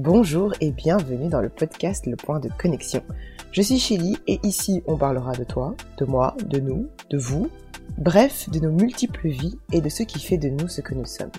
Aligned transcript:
Bonjour 0.00 0.54
et 0.60 0.70
bienvenue 0.70 1.28
dans 1.28 1.40
le 1.40 1.48
podcast 1.48 2.06
Le 2.06 2.14
Point 2.14 2.38
de 2.38 2.48
Connexion. 2.56 3.02
Je 3.50 3.62
suis 3.62 3.80
Chili 3.80 4.16
et 4.28 4.38
ici 4.44 4.80
on 4.86 4.96
parlera 4.96 5.32
de 5.32 5.42
toi, 5.42 5.74
de 5.98 6.04
moi, 6.04 6.36
de 6.46 6.60
nous, 6.60 6.88
de 7.10 7.18
vous, 7.18 7.50
bref, 7.96 8.48
de 8.48 8.60
nos 8.60 8.70
multiples 8.70 9.26
vies 9.26 9.58
et 9.72 9.80
de 9.80 9.88
ce 9.88 10.04
qui 10.04 10.20
fait 10.20 10.38
de 10.38 10.50
nous 10.50 10.68
ce 10.68 10.82
que 10.82 10.94
nous 10.94 11.04
sommes. 11.04 11.32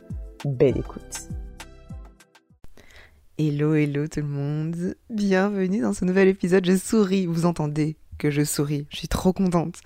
Belle 0.43 0.77
écoute. 0.77 1.29
Hello, 3.37 3.75
hello 3.75 4.09
tout 4.09 4.19
le 4.19 4.27
monde. 4.27 4.93
Bienvenue 5.09 5.79
dans 5.79 5.93
ce 5.93 6.03
nouvel 6.03 6.27
épisode. 6.27 6.65
Je 6.65 6.75
souris, 6.75 7.27
vous 7.27 7.45
entendez 7.45 7.95
que 8.17 8.29
je 8.29 8.43
souris. 8.43 8.87
Je 8.89 8.97
suis 8.97 9.07
trop 9.07 9.31
contente 9.31 9.77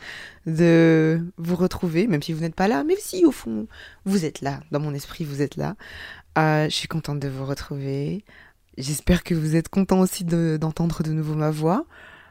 de 0.47 1.21
vous 1.37 1.55
retrouver, 1.55 2.07
même 2.07 2.23
si 2.23 2.33
vous 2.33 2.41
n'êtes 2.41 2.55
pas 2.55 2.67
là, 2.67 2.83
même 2.83 2.97
si 2.99 3.23
au 3.23 3.31
fond 3.31 3.67
vous 4.05 4.25
êtes 4.25 4.41
là, 4.41 4.61
dans 4.71 4.79
mon 4.79 4.95
esprit 4.95 5.25
vous 5.25 5.43
êtes 5.43 5.57
là. 5.57 5.75
Euh, 6.39 6.65
je 6.65 6.75
suis 6.75 6.87
contente 6.87 7.19
de 7.19 7.27
vous 7.27 7.45
retrouver. 7.45 8.25
J'espère 8.77 9.23
que 9.23 9.35
vous 9.35 9.55
êtes 9.55 9.69
content 9.69 9.99
aussi 9.99 10.23
d'entendre 10.23 11.03
de, 11.03 11.11
nouveau 11.11 11.35
ma 11.35 11.52
voix. 11.52 11.85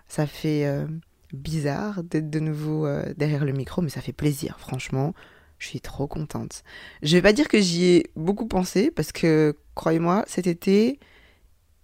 Ça 0.08 0.26
fait 0.26 0.66
euh, 0.66 0.86
bizarre 1.32 2.02
d'être 2.02 2.30
de 2.30 2.40
nouveau 2.40 2.86
euh, 2.86 3.12
derrière 3.16 3.44
le 3.44 3.52
micro, 3.52 3.82
mais 3.82 3.90
ça 3.90 4.00
fait 4.00 4.12
plaisir, 4.12 4.58
franchement. 4.58 5.14
Je 5.58 5.68
suis 5.68 5.80
trop 5.80 6.08
contente. 6.08 6.64
Je 7.02 7.16
vais 7.16 7.22
pas 7.22 7.32
dire 7.32 7.48
que 7.48 7.60
j'y 7.60 7.84
ai 7.84 8.10
beaucoup 8.16 8.46
pensé, 8.46 8.90
parce 8.90 9.12
que, 9.12 9.56
croyez-moi, 9.74 10.24
cet 10.26 10.48
été 10.48 10.98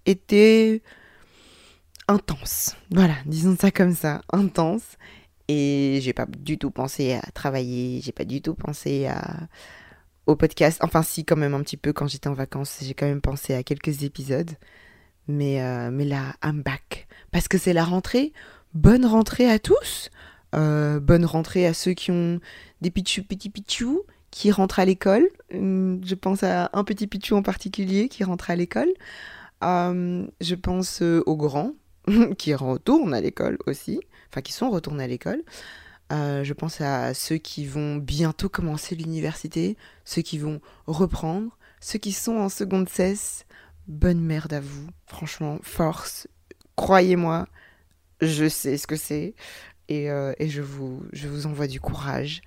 était 0.07 0.83
intense. 2.09 2.77
Voilà, 2.91 3.15
disons 3.27 3.57
ça 3.57 3.71
comme 3.71 3.95
ça, 3.95 4.23
intense. 4.33 4.97
Et 5.47 6.01
j'ai 6.03 6.13
pas 6.13 6.27
du 6.27 6.59
tout 6.59 6.71
pensé 6.71 7.15
à 7.15 7.31
travailler, 7.33 8.01
j'ai 8.03 8.13
pas 8.13 8.25
du 8.25 8.43
tout 8.43 8.55
pensé 8.55 9.07
à 9.07 9.49
au 10.29 10.37
podcast. 10.37 10.79
Enfin, 10.83 11.03
si, 11.03 11.25
quand 11.25 11.37
même 11.37 11.55
un 11.55 11.63
petit 11.63 11.79
peu 11.79 11.93
quand 11.93 12.07
j'étais 12.07 12.29
en 12.29 12.35
vacances, 12.35 12.79
j'ai 12.83 12.95
quand 12.95 13.07
même 13.07 13.23
pensé 13.23 13.55
à 13.55 13.63
quelques 13.63 14.05
épisodes. 14.05 14.51
Mais, 15.27 15.63
euh, 15.63 15.91
mais 15.91 16.05
là, 16.05 16.35
I'm 16.45 16.63
back. 16.63 17.09
Parce 17.33 17.49
que 17.49 17.59
c'est 17.59 17.73
la 17.73 17.85
rentrée. 17.85 18.33
Bonne 18.75 19.07
rentrée 19.07 19.51
à 19.51 19.59
tous. 19.59 20.11
Euh, 20.55 21.01
bonne 21.01 21.25
rentrée 21.25 21.67
à 21.67 21.75
ceux 21.75 21.93
qui 21.93 22.11
ont 22.11 22.41
des 22.83 22.91
pichou, 22.91 23.23
petits 23.25 23.51
pichou 23.51 24.03
qui 24.31 24.53
rentrent 24.53 24.79
à 24.79 24.85
l'école. 24.85 25.27
Hum, 25.53 26.01
je 26.05 26.15
pense 26.15 26.43
à 26.43 26.71
un 26.75 26.85
petit 26.85 27.07
pichou 27.07 27.35
en 27.35 27.43
particulier 27.43 28.09
qui 28.09 28.23
rentre 28.23 28.51
à 28.51 28.57
l'école. 28.57 28.91
Hum, 29.63 30.31
je 30.43 30.55
pense 30.55 31.01
euh, 31.01 31.23
aux 31.25 31.37
grands 31.37 31.73
qui 32.39 32.55
retournent 32.55 33.15
à 33.15 33.23
l'école 33.23 33.57
aussi. 33.67 34.01
Enfin, 34.31 34.43
qui 34.43 34.53
sont 34.53 34.69
retournés 34.69 35.05
à 35.05 35.09
l'école. 35.09 35.43
Euh, 36.11 36.43
je 36.43 36.55
pense 36.55 36.81
à 36.81 37.13
ceux 37.13 37.37
qui 37.37 37.67
vont 37.67 37.97
bientôt 37.97 38.49
commencer 38.49 38.95
l'université, 38.95 39.77
ceux 40.05 40.23
qui 40.23 40.39
vont 40.39 40.61
reprendre, 40.87 41.57
ceux 41.81 41.99
qui 41.99 42.13
sont 42.13 42.37
en 42.37 42.49
seconde 42.49 42.89
cesse. 42.89 43.45
Bonne 43.87 44.21
merde 44.21 44.53
à 44.53 44.61
vous, 44.61 44.89
franchement, 45.07 45.59
force. 45.63 46.29
Croyez-moi, 46.77 47.47
je 48.21 48.49
sais 48.49 48.77
ce 48.79 48.87
que 48.87 48.97
c'est 48.97 49.35
et, 49.89 50.11
euh, 50.11 50.33
je, 50.41 50.63
vous, 50.63 51.03
je 51.13 51.29
vous 51.29 51.47
envoie 51.47 51.67
du 51.67 51.81
courage. 51.81 52.43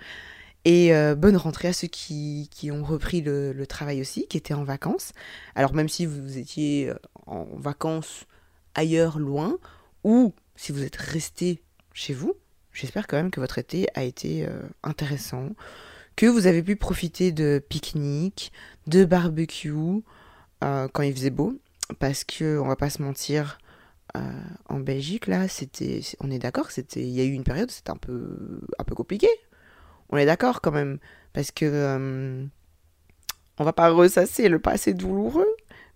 Et 0.64 0.94
euh, 0.94 1.16
bonne 1.16 1.38
rentrée 1.38 1.70
à 1.70 1.74
ceux 1.74 1.88
qui, 1.88 2.48
ont 2.72 2.84
repris 2.84 3.22
le, 3.22 3.52
le, 3.52 3.68
travail 3.68 4.00
aussi, 4.02 4.28
qui 4.28 4.38
étaient 4.38 4.54
en 4.54 4.64
vacances. 4.64 5.12
Alors 5.56 5.74
même 5.74 5.90
si 5.90 6.06
vous 6.06 6.38
étiez 6.38 6.94
en 7.26 7.46
vacances 7.58 8.26
ailleurs, 8.76 9.18
loin, 9.18 9.58
ou 10.04 10.34
si 10.56 10.72
vous 10.72 10.84
êtes 10.84 10.96
resté 10.96 11.64
chez 11.94 12.14
vous, 12.14 12.36
J'espère 12.74 13.08
quand 13.08 13.18
même 13.18 13.32
que 13.32 13.40
votre 13.40 13.58
été 13.58 13.88
a 13.96 14.04
été 14.04 14.46
euh, 14.48 14.62
intéressant, 14.84 15.50
que 16.16 16.26
vous 16.26 16.48
avez 16.48 16.64
pu 16.64 16.76
profiter 16.76 17.32
de 17.32 17.62
pique-nique, 17.68 18.52
de 18.88 19.04
barbecue 19.04 19.74
euh, 20.64 20.88
quand 20.92 21.04
il 21.04 21.14
faisait 21.14 21.32
beau, 21.32 21.60
parce 22.00 22.24
que 22.24 22.58
on 22.60 22.68
va 22.68 22.78
pas 22.78 22.90
se 22.90 23.02
mentir, 23.02 23.58
euh, 24.16 24.20
en 24.70 24.80
Belgique 24.80 25.28
là, 25.28 25.48
c'était, 25.48 26.02
on 26.22 26.32
est 26.32 26.40
d'accord, 26.40 26.72
c'était, 26.72 27.02
il 27.02 27.10
y 27.10 27.22
a 27.22 27.26
eu 27.26 27.32
une 27.34 27.44
période, 27.44 27.72
c'était 27.72 27.92
un 27.92 27.98
peu, 27.98 28.62
un 28.80 28.84
peu 28.84 28.96
compliqué. 28.96 29.28
On 30.10 30.18
est 30.18 30.26
d'accord 30.26 30.62
quand 30.62 30.72
même, 30.72 31.00
parce 31.34 31.52
que 31.52 32.48
on 33.58 33.64
va 33.64 33.74
pas 33.74 33.90
ressasser 33.90 34.50
le 34.50 34.60
passé 34.60 34.94
douloureux, 34.94 35.48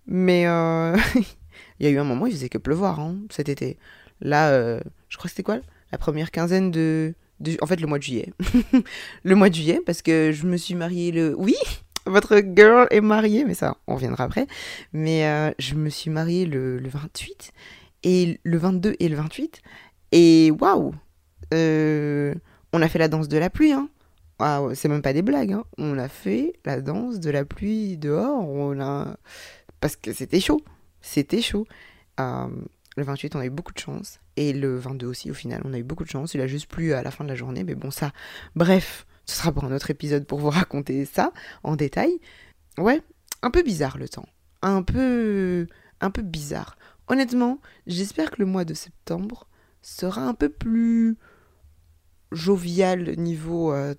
mais 0.06 0.42
il 1.80 1.80
y 1.80 1.86
a 1.86 1.90
eu 1.90 1.98
un 1.98 2.04
moment, 2.04 2.26
il 2.26 2.32
faisait 2.32 2.48
que 2.48 2.58
pleuvoir 2.58 3.00
hein, 3.00 3.16
cet 3.30 3.48
été. 3.48 3.78
Là, 4.20 4.78
je 5.08 5.16
crois 5.16 5.24
que 5.24 5.30
c'était 5.30 5.42
quoi 5.42 5.60
la 5.92 5.98
première 5.98 6.30
quinzaine 6.30 6.70
de, 6.70 7.14
En 7.60 7.66
fait, 7.66 7.80
le 7.80 7.86
mois 7.86 7.98
de 7.98 8.02
juillet. 8.02 8.32
le 9.24 9.34
mois 9.34 9.48
de 9.48 9.54
juillet, 9.54 9.80
parce 9.84 10.02
que 10.02 10.32
je 10.32 10.46
me 10.46 10.56
suis 10.56 10.74
mariée 10.74 11.12
le... 11.12 11.34
Oui 11.36 11.56
votre 12.06 12.40
girl 12.54 12.86
est 12.90 13.00
mariée, 13.00 13.44
mais 13.44 13.54
ça, 13.54 13.76
on 13.86 13.96
reviendra 13.96 14.24
après. 14.24 14.46
Mais 14.92 15.26
euh, 15.26 15.50
je 15.58 15.74
me 15.74 15.90
suis 15.90 16.10
mariée 16.10 16.46
le, 16.46 16.80
28, 16.82 17.52
et 18.04 18.40
le 18.42 18.58
22 18.58 18.94
et 18.98 19.08
le 19.08 19.16
28. 19.16 19.60
Et 20.12 20.52
waouh 20.52 20.94
euh, 21.52 22.34
On 22.72 22.80
a 22.80 22.88
fait 22.88 22.98
la 22.98 23.08
danse 23.08 23.28
de 23.28 23.38
la 23.38 23.50
pluie, 23.50 23.72
hein. 23.72 23.88
c'est 24.74 24.88
même 24.88 25.02
pas 25.02 25.12
des 25.12 25.22
blagues, 25.22 25.52
hein. 25.52 25.64
On 25.78 25.98
a 25.98 26.08
fait 26.08 26.54
la 26.64 26.80
danse 26.80 27.18
de 27.18 27.30
la 27.30 27.44
pluie 27.44 27.96
dehors. 27.96 28.46
Parce 29.80 29.96
que 29.96 30.12
c'était 30.12 30.40
chaud. 30.40 30.62
C'était 31.00 31.42
chaud. 31.42 31.66
Euh, 32.20 32.48
le 32.96 33.04
28, 33.04 33.36
on 33.36 33.40
a 33.40 33.46
eu 33.46 33.50
beaucoup 33.50 33.72
de 33.72 33.78
chance. 33.78 34.20
Et 34.36 34.52
le 34.52 34.76
22 34.78 35.06
aussi, 35.06 35.30
au 35.30 35.34
final, 35.34 35.60
on 35.64 35.72
a 35.74 35.78
eu 35.78 35.82
beaucoup 35.82 36.04
de 36.04 36.08
chance. 36.08 36.34
Il 36.34 36.40
a 36.40 36.46
juste 36.46 36.68
plu 36.68 36.94
à 36.94 37.02
la 37.02 37.10
fin 37.10 37.24
de 37.24 37.28
la 37.28 37.34
journée. 37.34 37.62
Mais 37.62 37.74
bon, 37.74 37.90
ça, 37.90 38.12
bref, 38.54 39.06
ce 39.26 39.36
sera 39.36 39.52
pour 39.52 39.64
un 39.64 39.72
autre 39.72 39.90
épisode 39.90 40.26
pour 40.26 40.38
vous 40.38 40.50
raconter 40.50 41.04
ça 41.04 41.32
en 41.62 41.76
détail. 41.76 42.18
Ouais, 42.78 43.02
un 43.42 43.50
peu 43.50 43.62
bizarre 43.62 43.98
le 43.98 44.08
temps. 44.08 44.28
Un 44.62 44.82
peu. 44.82 45.66
Un 46.00 46.10
peu 46.10 46.22
bizarre. 46.22 46.76
Honnêtement, 47.08 47.60
j'espère 47.86 48.30
que 48.30 48.36
le 48.38 48.46
mois 48.46 48.64
de 48.64 48.74
septembre 48.74 49.46
sera 49.82 50.22
un 50.22 50.34
peu 50.34 50.48
plus 50.48 51.16
jovial 52.32 53.16
niveau 53.16 53.72
euh, 53.72 53.94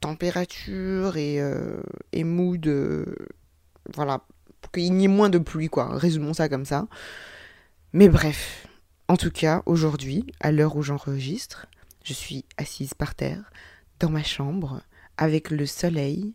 température 0.00 1.16
et, 1.16 1.40
euh, 1.40 1.80
et 2.12 2.24
mood. 2.24 2.66
Euh, 2.66 3.04
voilà, 3.94 4.24
pour 4.60 4.72
qu'il 4.72 4.84
y 4.84 5.04
ait 5.04 5.08
moins 5.08 5.30
de 5.30 5.38
pluie, 5.38 5.68
quoi. 5.68 5.96
Résumons 5.96 6.34
ça 6.34 6.48
comme 6.48 6.64
ça. 6.64 6.86
Mais 7.96 8.08
bref, 8.08 8.66
en 9.06 9.16
tout 9.16 9.30
cas, 9.30 9.62
aujourd'hui, 9.66 10.26
à 10.40 10.50
l'heure 10.50 10.74
où 10.74 10.82
j'enregistre, 10.82 11.66
je 12.02 12.12
suis 12.12 12.44
assise 12.56 12.92
par 12.92 13.14
terre, 13.14 13.52
dans 14.00 14.10
ma 14.10 14.24
chambre, 14.24 14.82
avec 15.16 15.52
le 15.52 15.64
soleil. 15.64 16.34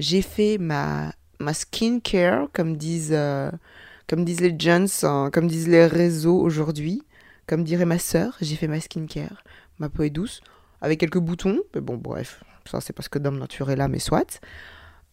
J'ai 0.00 0.20
fait 0.20 0.58
ma, 0.58 1.12
ma 1.38 1.54
skincare, 1.54 2.48
comme 2.52 2.76
disent, 2.76 3.12
euh, 3.12 3.52
comme 4.08 4.24
disent 4.24 4.40
les 4.40 4.56
gens, 4.58 5.30
comme 5.30 5.46
disent 5.46 5.68
les 5.68 5.86
réseaux 5.86 6.40
aujourd'hui. 6.40 7.02
Comme 7.46 7.62
dirait 7.62 7.84
ma 7.84 8.00
sœur, 8.00 8.36
j'ai 8.40 8.56
fait 8.56 8.66
ma 8.66 8.80
skincare. 8.80 9.44
Ma 9.78 9.88
peau 9.88 10.02
est 10.02 10.10
douce, 10.10 10.40
avec 10.80 10.98
quelques 10.98 11.20
boutons. 11.20 11.60
Mais 11.76 11.80
bon, 11.80 11.98
bref, 11.98 12.42
ça 12.64 12.80
c'est 12.80 12.92
parce 12.92 13.08
que 13.08 13.20
dans 13.20 13.30
nature 13.30 13.70
est 13.70 13.76
là, 13.76 13.86
mais 13.86 14.00
soit. 14.00 14.40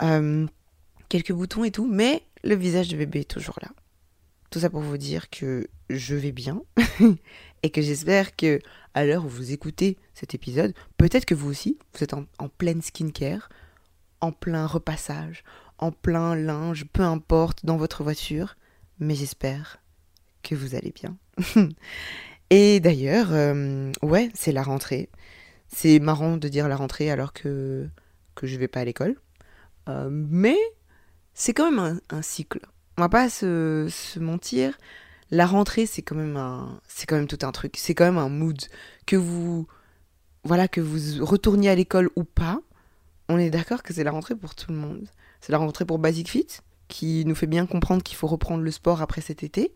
Euh, 0.02 0.48
quelques 1.08 1.34
boutons 1.34 1.64
et 1.64 1.70
tout, 1.72 1.86
mais 1.86 2.24
le 2.44 2.56
visage 2.56 2.88
de 2.88 2.98
bébé 2.98 3.20
est 3.20 3.30
toujours 3.30 3.60
là. 3.62 3.70
Tout 4.54 4.60
ça 4.60 4.70
pour 4.70 4.82
vous 4.82 4.98
dire 4.98 5.32
que 5.32 5.68
je 5.90 6.14
vais 6.14 6.32
bien 6.32 6.62
et 7.64 7.72
que 7.72 7.82
j'espère 7.82 8.36
que 8.36 8.60
à 8.94 9.04
l'heure 9.04 9.26
où 9.26 9.28
vous 9.28 9.52
écoutez 9.52 9.98
cet 10.14 10.36
épisode, 10.36 10.76
peut-être 10.96 11.26
que 11.26 11.34
vous 11.34 11.50
aussi, 11.50 11.80
vous 11.96 12.04
êtes 12.04 12.14
en, 12.14 12.50
pleine 12.50 12.84
skincare, 12.84 13.50
en 14.22 14.32
plein 14.32 14.68
repassage, 14.68 15.44
en 15.80 15.92
plein 15.92 16.36
linge, 16.36 16.86
peu 16.94 17.02
importe, 17.02 17.66
dans 17.66 17.78
votre 17.78 18.04
voiture, 18.04 18.56
mais 19.00 19.16
j'espère 19.16 19.80
que 20.44 20.54
vous 20.54 20.76
allez 20.76 20.92
bien. 20.92 21.18
et 22.52 22.80
d'ailleurs, 22.80 23.30
euh, 23.32 23.92
ouais, 24.04 24.30
c'est 24.36 24.52
la 24.52 24.62
rentrée. 24.62 25.10
C'est 25.68 25.98
marrant 25.98 26.38
de 26.38 26.48
dire 26.48 26.68
la 26.68 26.76
rentrée 26.76 27.10
alors 27.10 27.34
que, 27.34 27.90
que 28.36 28.46
je 28.46 28.56
vais 28.58 28.68
pas 28.68 28.82
à 28.82 28.86
l'école. 28.86 29.16
Euh, 29.90 30.10
mais 30.12 30.60
c'est 31.34 31.56
quand 31.56 31.72
même 31.72 32.00
un 32.12 32.22
cycle 32.22 32.60
on 32.98 33.02
va 33.02 33.10
pas 33.10 33.30
se, 33.30 34.20
mentir, 34.20 34.78
la 35.32 35.46
rentrée 35.46 35.86
c'est 35.86 36.02
quand 36.02 36.16
même 36.16 36.38
un 36.38 36.80
c'est 36.88 37.06
quand 37.08 37.16
même 37.16 37.28
tout 37.28 37.40
un 37.44 37.52
truc, 37.52 37.76
c'est 37.78 37.96
quand 37.96 38.06
même 38.06 38.18
un 38.18 38.30
mood 38.30 38.60
que 39.06 39.16
vous 39.16 39.68
voilà 40.44 40.68
que 40.68 40.82
vous 40.82 41.26
retourniez 41.26 41.70
à 41.70 41.76
l'école 41.76 42.10
ou 42.16 42.24
pas, 42.24 42.60
on 43.30 43.38
est 43.38 43.50
d'accord 43.50 43.84
que 43.84 43.94
c'est 43.94 44.04
la 44.04 44.12
rentrée 44.12 44.36
pour 44.36 44.56
tout 44.56 44.72
le 44.72 44.78
monde. 44.78 45.08
C'est 45.42 45.52
la 45.52 45.58
rentrée 45.58 45.86
pour 45.86 46.00
Basic 46.00 46.30
Fit 46.30 46.48
qui 46.88 47.26
nous 47.26 47.36
fait 47.36 47.48
bien 47.48 47.66
comprendre 47.66 48.04
qu'il 48.04 48.18
faut 48.18 48.28
reprendre 48.28 48.64
le 48.64 48.72
sport 48.72 49.02
après 49.02 49.22
cet 49.22 49.44
été. 49.44 49.74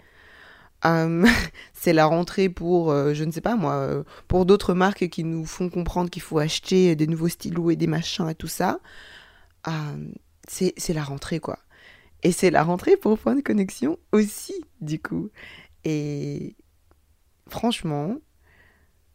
Hum, 0.84 1.26
c'est 1.74 1.94
la 1.94 2.06
rentrée 2.06 2.50
pour, 2.50 2.92
euh, 2.92 3.14
je 3.14 3.24
ne 3.24 3.32
sais 3.32 3.42
pas 3.42 3.56
moi, 3.56 3.74
euh, 3.74 4.04
pour 4.28 4.46
d'autres 4.46 4.74
marques 4.74 5.08
qui 5.10 5.24
nous 5.24 5.46
font 5.46 5.70
comprendre 5.70 6.10
qu'il 6.10 6.22
faut 6.22 6.38
acheter 6.40 6.96
des 6.96 7.08
nouveaux 7.08 7.30
stylos 7.30 7.72
et 7.72 7.76
des 7.76 7.88
machins 7.88 8.30
et 8.30 8.36
tout 8.36 8.48
ça. 8.48 8.80
C'est 10.48 10.94
la 10.94 11.04
rentrée 11.04 11.40
quoi. 11.40 11.60
Et 12.24 12.32
c'est 12.32 12.52
la 12.52 12.64
rentrée 12.64 12.98
pour 12.98 13.18
Point 13.18 13.36
de 13.36 13.42
Connexion 13.42 13.98
aussi, 14.12 14.56
du 14.82 15.00
coup. 15.00 15.30
Et 15.84 16.56
franchement, 17.50 18.18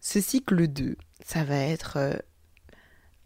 ce 0.01 0.21
cycle 0.21 0.69
2, 0.69 0.97
ça 1.25 1.45
va 1.45 1.57
être... 1.59 1.97
Euh, 1.99 2.17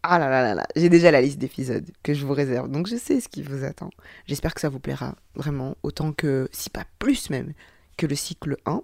Ah 0.03 0.19
là 0.19 0.29
là 0.29 0.41
là 0.41 0.55
là, 0.55 0.65
j'ai 0.75 0.89
déjà 0.89 1.11
la 1.11 1.21
liste 1.21 1.37
d'épisodes 1.37 1.89
que 2.03 2.13
je 2.13 2.25
vous 2.25 2.33
réserve, 2.33 2.69
donc 2.69 2.87
je 2.87 2.95
sais 2.95 3.19
ce 3.19 3.27
qui 3.27 3.41
vous 3.43 3.63
attend. 3.65 3.89
J'espère 4.25 4.53
que 4.53 4.61
ça 4.61 4.69
vous 4.69 4.79
plaira 4.79 5.15
vraiment, 5.35 5.75
autant 5.83 6.13
que, 6.13 6.47
si 6.51 6.69
pas 6.69 6.85
plus 6.99 7.29
même, 7.29 7.53
que 7.97 8.07
le 8.07 8.15
cycle 8.15 8.57
1. 8.65 8.83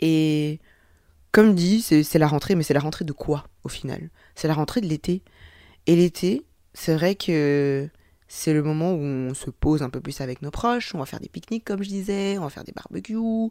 Et 0.00 0.60
comme 1.32 1.54
dit, 1.54 1.82
c'est 1.82 2.18
la 2.18 2.28
rentrée, 2.28 2.54
mais 2.54 2.62
c'est 2.62 2.74
la 2.74 2.80
rentrée 2.80 3.04
de 3.04 3.12
quoi 3.12 3.48
au 3.64 3.68
final? 3.68 4.10
C'est 4.34 4.48
la 4.48 4.54
rentrée 4.54 4.80
de 4.80 4.86
l'été. 4.86 5.22
Et 5.86 5.96
l'été, 5.96 6.44
c'est 6.74 6.94
vrai 6.94 7.14
que 7.16 7.88
c'est 8.34 8.54
le 8.54 8.62
moment 8.62 8.94
où 8.94 9.02
on 9.02 9.34
se 9.34 9.50
pose 9.50 9.82
un 9.82 9.90
peu 9.90 10.00
plus 10.00 10.22
avec 10.22 10.40
nos 10.40 10.50
proches, 10.50 10.94
on 10.94 10.98
va 10.98 11.04
faire 11.04 11.20
des 11.20 11.28
pique-niques 11.28 11.66
comme 11.66 11.82
je 11.82 11.90
disais, 11.90 12.38
on 12.38 12.44
va 12.44 12.48
faire 12.48 12.64
des 12.64 12.72
barbecues. 12.72 13.18
On... 13.18 13.50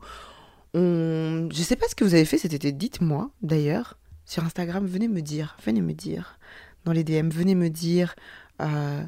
Je 0.74 1.62
sais 1.62 1.76
pas 1.76 1.88
ce 1.88 1.94
que 1.94 2.04
vous 2.04 2.16
avez 2.16 2.26
fait 2.26 2.40
cet 2.40 2.54
été, 2.54 2.72
dites-moi 2.72 3.30
d'ailleurs. 3.44 4.00
Sur 4.26 4.44
Instagram, 4.44 4.88
venez 4.88 5.08
me 5.08 5.22
dire, 5.22 5.56
venez 5.64 5.82
me 5.82 5.94
dire. 5.94 6.40
Dans 6.84 6.94
les 6.94 7.04
DM, 7.04 7.30
venez 7.30 7.54
me 7.54 7.70
dire 7.70 8.16
euh, 8.60 9.04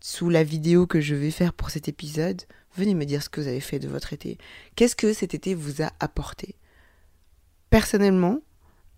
sous 0.00 0.28
la 0.28 0.44
vidéo 0.44 0.86
que 0.86 1.00
je 1.00 1.14
vais 1.14 1.30
faire 1.30 1.54
pour 1.54 1.70
cet 1.70 1.88
épisode, 1.88 2.42
venez 2.76 2.94
me 2.94 3.06
dire 3.06 3.22
ce 3.22 3.30
que 3.30 3.40
vous 3.40 3.48
avez 3.48 3.60
fait 3.60 3.78
de 3.78 3.88
votre 3.88 4.12
été. 4.12 4.36
Qu'est-ce 4.74 4.96
que 4.96 5.14
cet 5.14 5.32
été 5.32 5.54
vous 5.54 5.80
a 5.80 5.92
apporté? 5.98 6.56
Personnellement, 7.70 8.40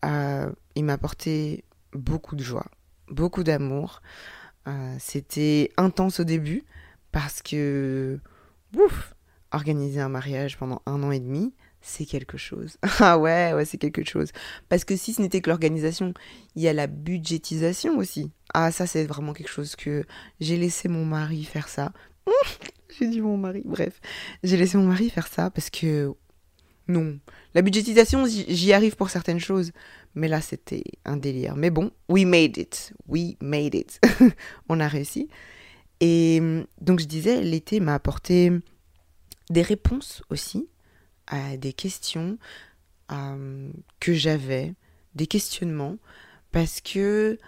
euh, 0.04 0.50
il 0.74 0.84
m'a 0.84 0.94
apporté 0.94 1.62
beaucoup 1.92 2.34
de 2.34 2.42
joie, 2.42 2.66
beaucoup 3.08 3.44
d'amour. 3.44 4.02
Euh, 4.68 4.96
c'était 4.98 5.70
intense 5.76 6.20
au 6.20 6.24
début 6.24 6.64
parce 7.10 7.40
que, 7.42 8.20
ouf, 8.76 9.14
organiser 9.52 10.00
un 10.00 10.08
mariage 10.10 10.58
pendant 10.58 10.82
un 10.86 11.02
an 11.02 11.10
et 11.10 11.20
demi, 11.20 11.54
c'est 11.80 12.04
quelque 12.04 12.36
chose. 12.36 12.76
ah 13.00 13.18
ouais, 13.18 13.52
ouais, 13.54 13.64
c'est 13.64 13.78
quelque 13.78 14.04
chose. 14.04 14.30
Parce 14.68 14.84
que 14.84 14.96
si 14.96 15.14
ce 15.14 15.22
n'était 15.22 15.40
que 15.40 15.48
l'organisation, 15.48 16.12
il 16.54 16.62
y 16.62 16.68
a 16.68 16.72
la 16.72 16.86
budgétisation 16.86 17.96
aussi. 17.96 18.30
Ah, 18.52 18.70
ça, 18.70 18.86
c'est 18.86 19.04
vraiment 19.04 19.32
quelque 19.32 19.50
chose 19.50 19.74
que 19.74 20.04
j'ai 20.40 20.56
laissé 20.56 20.88
mon 20.88 21.04
mari 21.04 21.44
faire 21.44 21.68
ça. 21.68 21.92
j'ai 22.98 23.08
dit 23.08 23.20
mon 23.20 23.38
mari, 23.38 23.62
bref. 23.64 24.00
J'ai 24.42 24.56
laissé 24.56 24.76
mon 24.76 24.86
mari 24.86 25.08
faire 25.08 25.28
ça 25.28 25.50
parce 25.50 25.70
que 25.70 26.12
non. 26.88 27.18
La 27.54 27.62
budgétisation, 27.62 28.24
j'y 28.26 28.72
arrive 28.72 28.96
pour 28.96 29.10
certaines 29.10 29.40
choses. 29.40 29.72
Mais 30.14 30.26
là, 30.26 30.40
c'était 30.40 30.84
un 31.04 31.16
délire. 31.16 31.54
Mais 31.54 31.70
bon, 31.70 31.92
we 32.08 32.24
made 32.24 32.56
it. 32.56 32.92
We 33.06 33.36
made 33.40 33.74
it. 33.74 34.00
On 34.68 34.80
a 34.80 34.88
réussi. 34.88 35.28
Et 36.00 36.40
donc, 36.80 37.00
je 37.00 37.04
disais, 37.04 37.42
l'été 37.42 37.80
m'a 37.80 37.94
apporté 37.94 38.52
des 39.50 39.62
réponses 39.62 40.22
aussi 40.30 40.68
à 41.26 41.56
des 41.56 41.72
questions 41.72 42.38
euh, 43.12 43.70
que 44.00 44.14
j'avais, 44.14 44.74
des 45.14 45.26
questionnements, 45.26 45.96
parce 46.52 46.80
que 46.80 47.38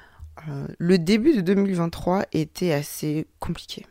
euh, 0.49 0.67
le 0.79 0.99
début 0.99 1.35
de 1.35 1.41
2023 1.41 2.27
était 2.33 2.73
assez 2.73 3.27
compliqué. 3.39 3.87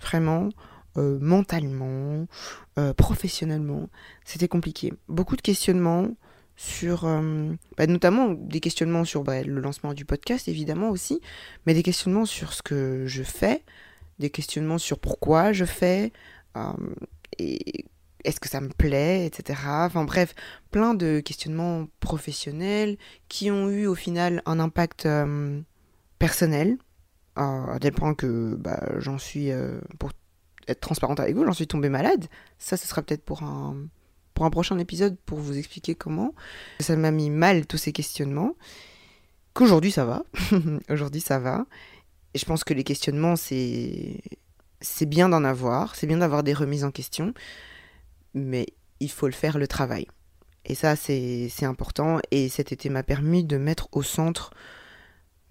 Vraiment, 0.00 0.50
euh, 0.98 1.18
mentalement, 1.20 2.26
euh, 2.78 2.92
professionnellement, 2.94 3.88
c'était 4.24 4.48
compliqué. 4.48 4.92
Beaucoup 5.08 5.36
de 5.36 5.40
questionnements 5.40 6.08
sur, 6.56 7.04
euh, 7.04 7.54
bah, 7.76 7.86
notamment 7.86 8.30
des 8.30 8.58
questionnements 8.58 9.04
sur 9.04 9.22
bah, 9.22 9.42
le 9.42 9.60
lancement 9.60 9.94
du 9.94 10.04
podcast, 10.04 10.48
évidemment 10.48 10.90
aussi, 10.90 11.20
mais 11.64 11.74
des 11.74 11.84
questionnements 11.84 12.26
sur 12.26 12.52
ce 12.52 12.62
que 12.62 13.04
je 13.06 13.22
fais, 13.22 13.62
des 14.18 14.30
questionnements 14.30 14.78
sur 14.78 14.98
pourquoi 14.98 15.52
je 15.52 15.64
fais, 15.64 16.12
et 17.38 17.86
est-ce 18.24 18.40
que 18.40 18.48
ça 18.48 18.60
me 18.60 18.68
plaît, 18.68 19.24
etc. 19.26 19.60
Enfin 19.64 20.04
bref, 20.04 20.34
plein 20.72 20.94
de 20.94 21.20
questionnements 21.20 21.86
professionnels 22.00 22.98
qui 23.28 23.50
ont 23.50 23.70
eu 23.70 23.86
au 23.86 23.94
final 23.94 24.42
un 24.44 24.58
impact 24.58 25.08
personnel, 26.18 26.76
à 27.36 27.78
tel 27.80 27.92
point 27.92 28.14
que 28.14 28.56
bah, 28.56 28.84
j'en 28.98 29.18
suis, 29.18 29.50
pour 29.98 30.10
être 30.68 30.80
transparente 30.80 31.20
avec 31.20 31.34
vous, 31.34 31.44
j'en 31.44 31.52
suis 31.52 31.66
tombée 31.66 31.88
malade. 31.88 32.26
Ça, 32.58 32.76
ce 32.76 32.86
sera 32.86 33.02
peut-être 33.02 33.24
pour 33.24 33.42
un, 33.42 33.76
pour 34.34 34.44
un 34.44 34.50
prochain 34.50 34.78
épisode 34.78 35.16
pour 35.26 35.38
vous 35.38 35.58
expliquer 35.58 35.94
comment. 35.94 36.34
Ça 36.80 36.96
m'a 36.96 37.10
mis 37.10 37.30
mal 37.30 37.66
tous 37.66 37.76
ces 37.76 37.92
questionnements. 37.92 38.54
Qu'aujourd'hui, 39.52 39.90
ça 39.90 40.04
va. 40.04 40.22
Aujourd'hui, 40.90 41.20
ça 41.20 41.38
va. 41.38 41.66
Et 42.34 42.38
je 42.38 42.44
pense 42.44 42.64
que 42.64 42.74
les 42.74 42.84
questionnements, 42.84 43.36
c'est, 43.36 44.20
c'est 44.80 45.06
bien 45.06 45.28
d'en 45.28 45.44
avoir. 45.44 45.96
C'est 45.96 46.06
bien 46.06 46.18
d'avoir 46.18 46.42
des 46.42 46.54
remises 46.54 46.84
en 46.84 46.90
question. 46.90 47.34
Mais 48.34 48.66
il 49.00 49.10
faut 49.10 49.26
le 49.26 49.32
faire 49.32 49.58
le 49.58 49.66
travail. 49.66 50.06
Et 50.64 50.74
ça, 50.74 50.94
c'est, 50.94 51.50
important. 51.62 52.18
Et 52.30 52.48
cet 52.48 52.72
été 52.72 52.88
m'a 52.90 53.02
permis 53.02 53.44
de 53.44 53.56
mettre 53.56 53.88
au 53.92 54.02
centre 54.02 54.52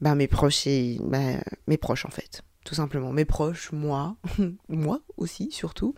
ben, 0.02 0.16
mes 0.16 0.28
proches 0.28 0.66
ben, 0.66 1.42
mes 1.68 1.78
proches, 1.78 2.06
en 2.06 2.10
fait 2.10 2.42
tout 2.70 2.76
simplement. 2.76 3.12
Mes 3.12 3.26
proches, 3.26 3.72
moi, 3.72 4.16
moi 4.70 5.02
aussi 5.18 5.50
surtout, 5.52 5.96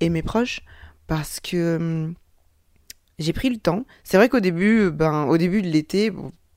et 0.00 0.08
mes 0.08 0.22
proches, 0.22 0.62
parce 1.06 1.38
que 1.38 1.76
hum, 1.76 2.14
j'ai 3.18 3.34
pris 3.34 3.50
le 3.50 3.58
temps. 3.58 3.84
C'est 4.02 4.16
vrai 4.16 4.30
qu'au 4.30 4.40
début, 4.40 4.90
ben, 4.90 5.24
au 5.24 5.36
début 5.36 5.60
de 5.60 5.68
l'été, 5.68 6.10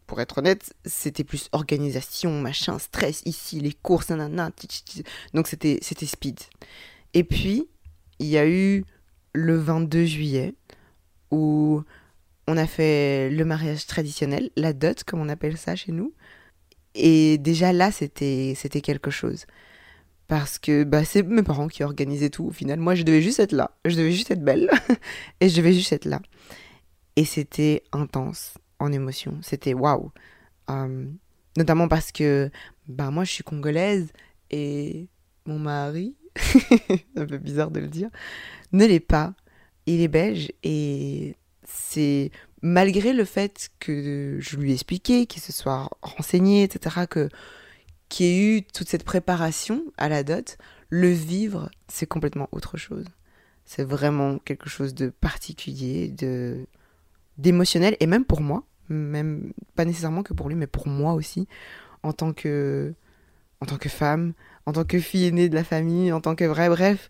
pour 0.08 0.22
être 0.22 0.38
honnête, 0.38 0.74
c'était 0.86 1.26
plus 1.26 1.50
organisation, 1.52 2.40
machin, 2.40 2.80
stress 2.80 3.24
ici, 3.26 3.60
les 3.60 3.74
courses, 3.74 4.10
nanana, 4.10 4.52
donc 5.34 5.48
c'était 5.48 5.80
c'était 5.82 6.06
speed. 6.06 6.40
Et 7.14 7.26
puis 7.26 7.68
il 8.20 8.28
y 8.28 8.38
a 8.38 8.48
eu 8.48 8.86
le 9.34 9.58
22 9.58 10.06
juillet 10.06 10.56
où 11.30 11.84
on 12.48 12.56
a 12.56 12.68
fait 12.68 13.30
le 13.32 13.44
mariage 13.44 13.86
traditionnel, 13.86 14.50
la 14.56 14.72
dot 14.72 15.04
comme 15.04 15.20
on 15.20 15.28
appelle 15.28 15.58
ça 15.58 15.76
chez 15.76 15.92
nous. 15.92 16.14
Et 16.96 17.38
déjà 17.38 17.74
là, 17.74 17.92
c'était, 17.92 18.54
c'était 18.56 18.82
quelque 18.82 19.12
chose. 19.12 19.46
Parce 20.28 20.58
que 20.58 20.84
bah, 20.84 21.06
c'est 21.06 21.22
mes 21.24 21.44
parents 21.44 21.68
qui 21.68 21.84
organisaient 21.84 22.30
tout 22.30 22.46
au 22.46 22.52
final. 22.52 22.80
Moi, 22.80 22.96
je 22.96 23.04
devais 23.04 23.22
juste 23.22 23.40
être 23.40 23.52
là. 23.52 23.72
Je 23.86 23.96
devais 23.96 24.12
juste 24.12 24.32
être 24.32 24.44
belle. 24.44 24.70
et 25.40 25.50
je 25.50 25.58
devais 25.58 25.74
juste 25.74 25.94
être 25.94 26.06
là. 26.06 26.22
Et 27.16 27.26
c'était 27.26 27.84
intense 27.92 28.56
en 28.80 28.92
émotion. 28.92 29.38
C'était 29.42 29.74
waouh. 29.74 30.12
Hum, 30.68 31.18
notamment 31.58 31.88
parce 31.88 32.12
que 32.12 32.50
bah, 32.88 33.12
moi, 33.12 33.24
je 33.24 33.32
suis 33.32 33.44
congolaise 33.44 34.12
et 34.50 35.08
mon 35.46 35.60
mari, 35.60 36.16
c'est 36.36 37.06
un 37.16 37.26
peu 37.26 37.38
bizarre 37.38 37.72
de 37.72 37.80
le 37.80 37.88
dire, 37.88 38.10
ne 38.72 38.86
l'est 38.86 39.00
pas. 39.00 39.34
Il 39.86 40.02
est 40.02 40.08
belge 40.08 40.52
et 40.64 41.36
c'est 41.64 42.32
malgré 42.62 43.14
le 43.14 43.26
fait 43.26 43.70
que 43.80 44.38
je 44.40 44.58
lui 44.58 44.72
ai 44.72 44.74
expliqué, 44.74 45.26
qu'il 45.26 45.42
se 45.42 45.52
soit 45.52 45.90
renseigné, 46.02 46.64
etc., 46.64 47.06
que 47.10 47.30
qu'il 48.10 48.26
y 48.26 48.30
ait 48.30 48.58
eu 48.58 48.64
toute 48.64 48.88
cette 48.88 49.04
préparation 49.04 49.84
à 49.98 50.10
la 50.10 50.24
dot, 50.24 50.58
le 50.90 51.10
vivre, 51.10 51.70
c'est 51.88 52.06
complètement 52.06 52.48
autre 52.52 52.78
chose. 52.78 53.06
C'est 53.66 53.84
vraiment 53.84 54.38
quelque 54.40 54.70
chose 54.70 54.94
de 54.94 55.10
particulier, 55.10 56.10
de 56.10 56.66
d'émotionnel, 57.38 57.98
et 58.00 58.08
même 58.08 58.26
pour 58.26 58.42
moi, 58.42 58.64
même 58.90 59.52
pas 59.76 59.86
nécessairement 59.86 60.24
que 60.24 60.34
pour 60.34 60.48
lui, 60.50 60.56
mais 60.56 60.68
pour 60.68 60.88
moi 60.88 61.14
aussi, 61.14 61.48
en 62.04 62.14
tant 62.14 62.34
que 62.34 62.94
en 63.62 63.66
tant 63.66 63.78
que 63.78 63.90
femme, 63.90 64.34
en 64.66 64.74
tant 64.74 64.84
que 64.86 65.00
fille 65.00 65.26
aînée 65.26 65.50
de 65.50 65.56
la 65.56 65.64
famille, 65.64 66.12
en 66.12 66.22
tant 66.22 66.36
que 66.36 66.46
vrai, 66.46 66.70
bref, 66.70 67.10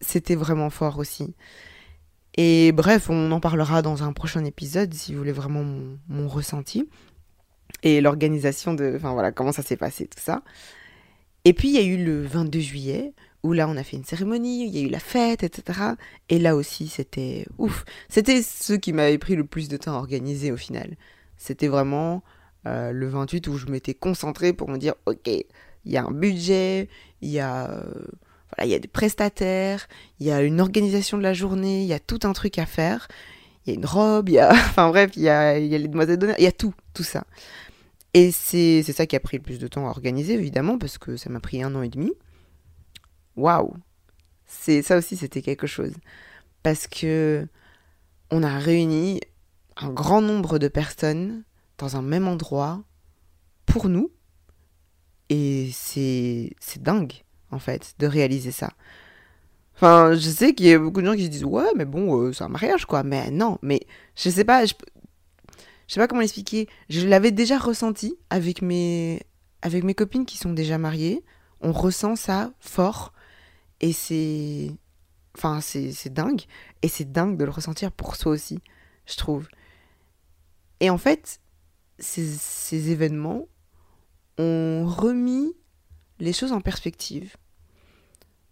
c'était 0.00 0.34
vraiment 0.36 0.70
fort 0.70 0.98
aussi. 0.98 1.34
Et 2.36 2.72
bref, 2.72 3.08
on 3.08 3.32
en 3.32 3.40
parlera 3.40 3.82
dans 3.82 4.02
un 4.02 4.12
prochain 4.12 4.44
épisode 4.44 4.92
si 4.92 5.12
vous 5.12 5.18
voulez 5.18 5.32
vraiment 5.32 5.64
mon, 6.08 6.28
ressenti 6.28 6.88
et 7.82 8.00
l'organisation 8.00 8.74
de, 8.74 8.94
enfin 8.96 9.12
voilà, 9.12 9.32
comment 9.32 9.52
ça 9.52 9.62
s'est 9.62 9.76
passé, 9.76 10.06
tout 10.06 10.20
ça. 10.20 10.42
Et 11.44 11.52
puis 11.54 11.68
il 11.68 11.74
y 11.74 11.78
a 11.78 11.82
eu 11.82 12.02
le 12.04 12.22
22 12.22 12.60
juillet 12.60 13.14
où 13.42 13.52
là 13.52 13.68
on 13.68 13.76
a 13.76 13.84
fait 13.84 13.96
une 13.96 14.04
cérémonie, 14.04 14.66
il 14.66 14.76
y 14.76 14.78
a 14.78 14.86
eu 14.86 14.90
la 14.90 14.98
fête, 14.98 15.44
etc. 15.44 15.80
Et 16.28 16.38
là 16.38 16.56
aussi 16.56 16.88
c'était 16.88 17.46
ouf. 17.58 17.84
C'était 18.08 18.42
ce 18.42 18.74
qui 18.74 18.92
m'avait 18.92 19.18
pris 19.18 19.36
le 19.36 19.44
plus 19.44 19.68
de 19.68 19.76
temps 19.76 19.94
à 19.94 19.98
organiser 19.98 20.52
au 20.52 20.56
final. 20.56 20.96
C'était 21.38 21.68
vraiment 21.68 22.22
euh, 22.66 22.92
le 22.92 23.08
28 23.08 23.46
où 23.48 23.56
je 23.56 23.66
m'étais 23.66 23.94
concentrée 23.94 24.52
pour 24.52 24.68
me 24.68 24.76
dire 24.76 24.94
ok, 25.06 25.28
il 25.28 25.92
y 25.92 25.96
a 25.96 26.04
un 26.04 26.10
budget, 26.10 26.88
il 27.22 27.30
y 27.30 27.40
a 27.40 27.70
euh, 27.70 28.04
il 28.64 28.70
y 28.70 28.74
a 28.74 28.78
des 28.78 28.88
prestataires, 28.88 29.86
il 30.18 30.26
y 30.26 30.30
a 30.30 30.42
une 30.42 30.60
organisation 30.60 31.18
de 31.18 31.22
la 31.22 31.34
journée, 31.34 31.82
il 31.82 31.86
y 31.86 31.92
a 31.92 32.00
tout 32.00 32.20
un 32.24 32.32
truc 32.32 32.58
à 32.58 32.66
faire. 32.66 33.08
Il 33.64 33.72
y 33.72 33.76
a 33.76 33.78
une 33.78 33.86
robe, 33.86 34.28
il 34.28 34.36
y 34.36 34.38
a, 34.38 34.50
enfin 34.52 34.88
bref, 34.88 35.10
il 35.16 35.22
y 35.22 35.28
a, 35.28 35.58
les 35.58 35.88
demoiselles 35.88 36.18
d'honneur, 36.18 36.36
il 36.38 36.44
y 36.44 36.48
a 36.48 36.52
tout, 36.52 36.74
tout 36.94 37.02
ça. 37.02 37.24
Et 38.14 38.30
c'est 38.32 38.82
ça 38.82 39.06
qui 39.06 39.16
a 39.16 39.20
pris 39.20 39.36
le 39.36 39.42
plus 39.42 39.58
de 39.58 39.68
temps 39.68 39.86
à 39.86 39.90
organiser, 39.90 40.34
évidemment, 40.34 40.78
parce 40.78 40.96
que 40.96 41.16
ça 41.16 41.28
m'a 41.28 41.40
pris 41.40 41.62
un 41.62 41.74
an 41.74 41.82
et 41.82 41.90
demi. 41.90 42.12
Waouh 43.36 43.74
C'est 44.46 44.80
ça 44.82 44.96
aussi, 44.96 45.16
c'était 45.16 45.42
quelque 45.42 45.66
chose. 45.66 45.92
Parce 46.62 46.86
que 46.86 47.46
on 48.30 48.42
a 48.42 48.58
réuni 48.58 49.20
un 49.76 49.90
grand 49.90 50.22
nombre 50.22 50.58
de 50.58 50.68
personnes 50.68 51.44
dans 51.76 51.96
un 51.96 52.02
même 52.02 52.26
endroit 52.26 52.82
pour 53.66 53.88
nous. 53.88 54.10
Et 55.28 55.70
c'est 55.72 56.54
dingue 56.78 57.25
en 57.50 57.58
fait, 57.58 57.94
de 57.98 58.06
réaliser 58.06 58.50
ça. 58.50 58.72
Enfin, 59.74 60.14
je 60.14 60.30
sais 60.30 60.54
qu'il 60.54 60.66
y 60.66 60.72
a 60.72 60.78
beaucoup 60.78 61.02
de 61.02 61.06
gens 61.06 61.14
qui 61.14 61.24
se 61.24 61.30
disent 61.30 61.44
ouais, 61.44 61.70
mais 61.76 61.84
bon, 61.84 62.18
euh, 62.18 62.32
c'est 62.32 62.44
un 62.44 62.48
mariage 62.48 62.86
quoi. 62.86 63.02
Mais 63.02 63.30
non, 63.30 63.58
mais 63.62 63.80
je 64.14 64.30
sais 64.30 64.44
pas, 64.44 64.64
je, 64.64 64.74
je 65.86 65.94
sais 65.94 66.00
pas 66.00 66.08
comment 66.08 66.22
l'expliquer. 66.22 66.68
Je 66.88 67.06
l'avais 67.06 67.30
déjà 67.30 67.58
ressenti 67.58 68.16
avec 68.30 68.62
mes 68.62 69.20
avec 69.62 69.84
mes 69.84 69.94
copines 69.94 70.26
qui 70.26 70.38
sont 70.38 70.52
déjà 70.52 70.78
mariées, 70.78 71.24
on 71.60 71.72
ressent 71.72 72.16
ça 72.16 72.52
fort. 72.60 73.12
Et 73.80 73.92
c'est. 73.92 74.70
Enfin, 75.36 75.60
c'est 75.60 76.12
dingue. 76.12 76.42
Et 76.82 76.88
c'est 76.88 77.10
dingue 77.12 77.36
de 77.36 77.44
le 77.44 77.50
ressentir 77.50 77.92
pour 77.92 78.16
soi 78.16 78.32
aussi, 78.32 78.60
je 79.04 79.16
trouve. 79.16 79.48
Et 80.80 80.88
en 80.88 80.98
fait, 80.98 81.40
ces, 81.98 82.26
ces 82.26 82.90
événements 82.90 83.46
ont 84.38 84.86
remis 84.86 85.54
les 86.18 86.32
choses 86.32 86.52
en 86.52 86.60
perspective. 86.60 87.36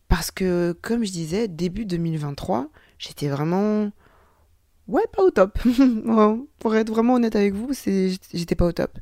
Parce 0.08 0.30
que, 0.30 0.76
comme 0.82 1.04
je 1.04 1.12
disais, 1.12 1.48
début 1.48 1.86
2023, 1.86 2.68
j'étais 2.98 3.28
vraiment. 3.28 3.90
Ouais, 4.86 5.04
pas 5.12 5.22
au 5.22 5.30
top. 5.30 5.58
Pour 6.58 6.76
être 6.76 6.90
vraiment 6.90 7.14
honnête 7.14 7.36
avec 7.36 7.54
vous, 7.54 7.72
j'étais 7.72 8.54
pas 8.54 8.66
au 8.66 8.72
top. 8.72 8.98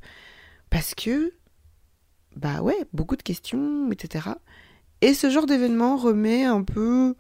Parce 0.71 0.95
que, 0.95 1.35
bah 2.37 2.63
ouais, 2.63 2.79
beaucoup 2.93 3.17
de 3.17 3.23
questions, 3.23 3.91
etc. 3.91 4.31
Et 5.01 5.15
ce 5.15 5.29
genre 5.29 5.47
d'événement 5.47 5.97
remet 5.97 6.45
un 6.45 6.63
peu. 6.63 7.15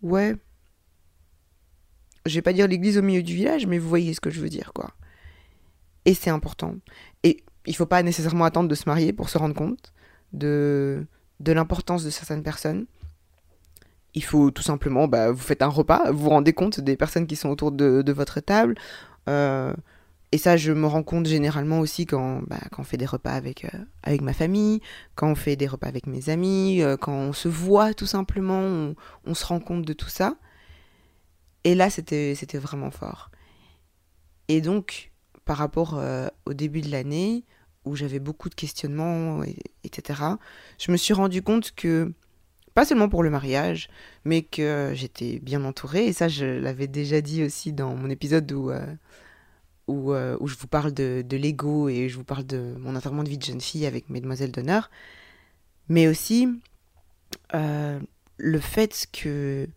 Ouais. 0.00 0.36
Je 2.24 2.34
vais 2.34 2.42
pas 2.42 2.52
dire 2.52 2.68
l'église 2.68 2.98
au 2.98 3.02
milieu 3.02 3.22
du 3.22 3.34
village, 3.34 3.66
mais 3.66 3.78
vous 3.78 3.88
voyez 3.88 4.14
ce 4.14 4.20
que 4.20 4.30
je 4.30 4.40
veux 4.40 4.48
dire, 4.48 4.72
quoi. 4.72 4.92
Et 6.04 6.14
c'est 6.14 6.30
important. 6.30 6.76
Et 7.24 7.44
il 7.66 7.74
faut 7.76 7.86
pas 7.86 8.02
nécessairement 8.02 8.44
attendre 8.44 8.68
de 8.68 8.74
se 8.74 8.88
marier 8.88 9.12
pour 9.12 9.28
se 9.28 9.38
rendre 9.38 9.54
compte 9.54 9.92
de, 10.32 11.06
de 11.40 11.52
l'importance 11.52 12.04
de 12.04 12.10
certaines 12.10 12.42
personnes. 12.42 12.86
Il 14.14 14.24
faut 14.24 14.50
tout 14.50 14.62
simplement, 14.62 15.08
bah, 15.08 15.30
vous 15.32 15.40
faites 15.40 15.62
un 15.62 15.68
repas, 15.68 16.10
vous 16.10 16.24
vous 16.24 16.28
rendez 16.30 16.52
compte 16.52 16.80
des 16.80 16.96
personnes 16.96 17.26
qui 17.26 17.36
sont 17.36 17.48
autour 17.48 17.72
de, 17.72 18.02
de 18.02 18.12
votre 18.12 18.40
table. 18.40 18.74
Euh, 19.28 19.72
et 20.32 20.38
ça, 20.38 20.56
je 20.56 20.72
me 20.72 20.86
rends 20.86 21.02
compte 21.02 21.26
généralement 21.26 21.80
aussi 21.80 22.06
quand, 22.06 22.42
bah, 22.46 22.60
quand 22.70 22.82
on 22.82 22.84
fait 22.84 22.96
des 22.96 23.06
repas 23.06 23.32
avec, 23.32 23.64
euh, 23.66 23.78
avec 24.02 24.20
ma 24.20 24.32
famille, 24.32 24.80
quand 25.14 25.30
on 25.30 25.34
fait 25.34 25.56
des 25.56 25.66
repas 25.66 25.88
avec 25.88 26.06
mes 26.06 26.28
amis, 26.28 26.82
euh, 26.82 26.96
quand 26.96 27.12
on 27.12 27.32
se 27.32 27.48
voit 27.48 27.94
tout 27.94 28.06
simplement, 28.06 28.60
on, 28.60 28.94
on, 29.24 29.34
se 29.34 29.44
rend 29.46 29.60
compte 29.60 29.84
de 29.84 29.92
tout 29.92 30.08
ça. 30.08 30.36
Et 31.64 31.74
là, 31.74 31.90
c'était 31.90 32.34
vraiment 32.54 32.90
fort. 32.90 33.30
Et 34.48 34.60
donc, 34.60 35.12
par 35.44 35.58
rapport 35.58 36.00
au 36.44 36.54
début 36.54 36.80
de 36.80 36.90
l'année, 36.90 37.44
où 37.84 37.96
j'avais 37.96 38.18
beaucoup 38.18 38.48
de 38.48 38.54
questionnements, 38.54 39.42
etc., 39.84 40.20
je 40.78 40.92
me 40.92 40.96
suis 40.96 41.14
rendu 41.14 41.42
compte 41.42 41.72
que, 41.74 42.12
pas 42.74 42.84
seulement 42.84 43.08
pour 43.08 43.22
le 43.22 43.30
mariage, 43.30 43.88
mais 44.24 44.42
que 44.42 44.92
j'étais 44.94 45.38
bien 45.40 45.64
entourée, 45.64 46.06
et 46.06 46.12
ça 46.12 46.28
je 46.28 46.44
l'avais 46.44 46.86
déjà 46.86 47.20
dit 47.20 47.42
aussi 47.42 47.72
dans 47.72 47.94
mon 47.94 48.08
épisode 48.10 48.50
où, 48.52 48.70
euh, 48.70 48.86
euh, 49.88 50.36
où, 50.40 50.48
je 50.48 50.56
vous 50.56 50.68
parle 50.68 50.92
de, 50.92 51.24
de 51.26 51.36
l'ego 51.36 51.88
et 51.88 52.08
je 52.08 52.16
vous 52.16 52.24
parle 52.24 52.44
de 52.44 52.74
mon 52.78 52.96
enterrement 52.96 53.24
de 53.24 53.28
vie 53.28 53.38
de 53.38 53.44
jeune 53.44 53.60
fille 53.60 53.86
avec 53.86 54.08
Mesdemoiselles 54.08 54.52
d'honneur, 54.52 54.90
mais 55.88 56.06
aussi 56.06 56.48
euh, 57.54 58.00
le 58.38 58.58
fait 58.58 59.06
que 59.12 59.68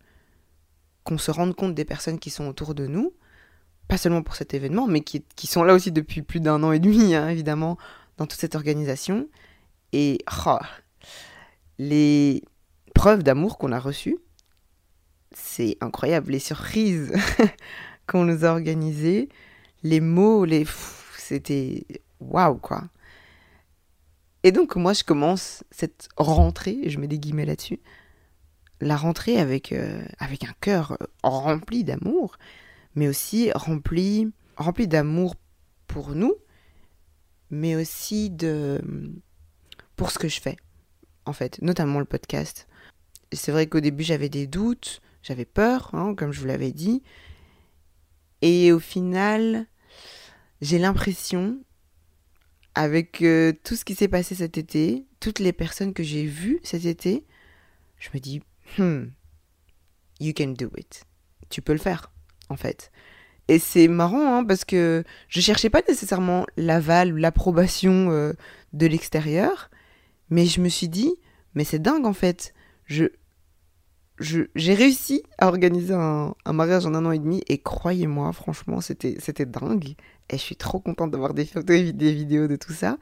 qu'on 1.04 1.18
se 1.20 1.30
rende 1.30 1.56
compte 1.56 1.76
des 1.76 1.86
personnes 1.86 2.18
qui 2.18 2.32
sont 2.32 2.48
autour 2.48 2.74
de 2.74 2.88
nous, 2.88 3.14
pas 3.88 3.98
seulement 3.98 4.24
pour 4.24 4.36
cet 4.36 4.54
événement, 4.54 4.88
mais 4.88 5.02
qui, 5.02 5.24
qui 5.36 5.48
sont 5.48 5.64
là 5.64 5.74
aussi 5.74 5.92
depuis 5.92 6.22
plus 6.22 6.40
d'un 6.40 6.64
an 6.64 6.72
et 6.72 6.80
demi, 6.80 7.16
hein, 7.16 7.30
évidemment, 7.30 7.78
dans 8.18 8.26
toute 8.26 8.40
cette 8.40 8.56
organisation. 8.56 9.28
Et 9.94 10.20
oh, 10.48 10.58
les 11.78 12.44
preuves 12.94 13.24
d'amour 13.24 13.58
qu'on 13.58 13.72
a 13.72 13.80
reçues, 13.80 14.18
c'est 15.32 15.78
incroyable. 15.82 16.32
Les 16.32 16.40
surprises 16.40 17.14
qu'on 18.08 18.24
nous 18.24 18.46
a 18.46 18.50
organisées, 18.50 19.30
les 19.84 20.00
mots, 20.00 20.46
les... 20.46 20.66
C'était 21.18 21.86
waouh, 22.20 22.58
quoi. 22.58 22.84
Et 24.44 24.52
donc, 24.52 24.76
moi, 24.76 24.94
je 24.94 25.04
commence 25.04 25.64
cette 25.72 26.08
rentrée, 26.18 26.82
je 26.86 27.00
mets 27.00 27.08
des 27.08 27.18
guillemets 27.18 27.46
là-dessus, 27.46 27.80
la 28.80 28.96
rentrée 28.96 29.40
avec, 29.40 29.72
euh, 29.72 30.06
avec 30.20 30.44
un 30.44 30.54
cœur 30.62 30.98
rempli 31.24 31.84
d'amour 31.84 32.38
mais 32.96 33.08
aussi 33.08 33.52
rempli, 33.54 34.32
rempli 34.58 34.88
d'amour 34.88 35.36
pour 35.88 36.16
nous, 36.16 36.36
mais 37.50 37.76
aussi 37.76 38.30
de 38.30 38.82
pour 39.96 40.12
ce 40.12 40.20
que 40.20 40.28
je 40.28 40.42
fais, 40.42 40.58
en 41.26 41.34
fait, 41.34 41.62
notamment 41.62 42.00
le 42.00 42.06
podcast. 42.06 42.68
C'est 43.32 43.52
vrai 43.52 43.68
qu'au 43.68 43.80
début 43.80 44.04
j'avais 44.04 44.30
des 44.30 44.48
doutes, 44.48 45.02
j'avais 45.22 45.46
peur, 45.46 45.90
hein, 45.94 46.16
comme 46.16 46.32
je 46.32 46.40
vous 46.40 46.48
l'avais 46.48 46.72
dit, 46.72 47.02
et 48.42 48.72
au 48.72 48.80
final, 48.80 49.68
j'ai 50.62 50.78
l'impression, 50.78 51.60
avec 52.76 53.22
euh, 53.22 53.54
tout 53.64 53.76
ce 53.76 53.86
qui 53.86 53.96
s'est 53.96 54.10
passé 54.10 54.36
cet 54.36 54.58
été, 54.58 55.06
toutes 55.20 55.40
les 55.40 55.54
personnes 55.54 55.94
que 55.94 56.04
j'ai 56.04 56.26
vues 56.26 56.60
cet 56.64 56.86
été, 56.86 57.26
je 57.98 58.10
me 58.14 58.20
dis, 58.20 58.42
hmm, 58.78 59.06
you 60.20 60.34
can 60.36 60.50
do 60.50 60.70
it. 60.78 61.06
Tu 61.50 61.62
peux 61.62 61.72
le 61.72 61.80
faire 61.80 62.12
en 62.50 62.56
fait. 62.56 62.92
Et 63.48 63.60
c'est 63.60 63.88
marrant, 63.88 64.38
hein, 64.38 64.44
parce 64.44 64.66
que 64.66 65.04
je 65.28 65.40
cherchais 65.40 65.70
pas 65.70 65.82
nécessairement 65.88 66.46
l'aval 66.58 67.14
ou 67.14 67.18
l'approbation 67.18 68.10
euh, 68.10 68.34
de 68.74 68.88
l'extérieur, 68.88 69.70
mais 70.30 70.46
je 70.46 70.62
me 70.62 70.70
suis 70.70 70.90
dit, 70.90 71.14
mais 71.54 71.64
c'est 71.64 71.80
dingue 71.80 72.06
en 72.06 72.14
fait. 72.14 72.54
Je, 72.86 73.08
j'ai 74.20 74.74
réussi 74.74 75.24
à 75.38 75.48
organiser 75.48 75.94
un, 75.94 76.34
mariage 76.48 76.86
en 76.86 76.96
un 76.96 77.06
an 77.06 77.12
et 77.12 77.20
demi, 77.20 77.44
et 77.48 77.60
croyez-moi, 77.60 78.32
franchement, 78.34 78.82
c'était, 78.82 79.18
c'était 79.20 79.46
dingue. 79.46 79.96
Et 80.30 80.38
je 80.38 80.42
suis 80.42 80.56
trop 80.56 80.80
contente 80.80 81.12
d'avoir 81.12 81.34
des 81.34 81.46
photos 81.46 81.76
et 81.76 81.94
des 81.94 82.14
vidéos 82.14 82.48
de 82.48 82.56
tout 82.56 82.74
ça. 82.74 82.98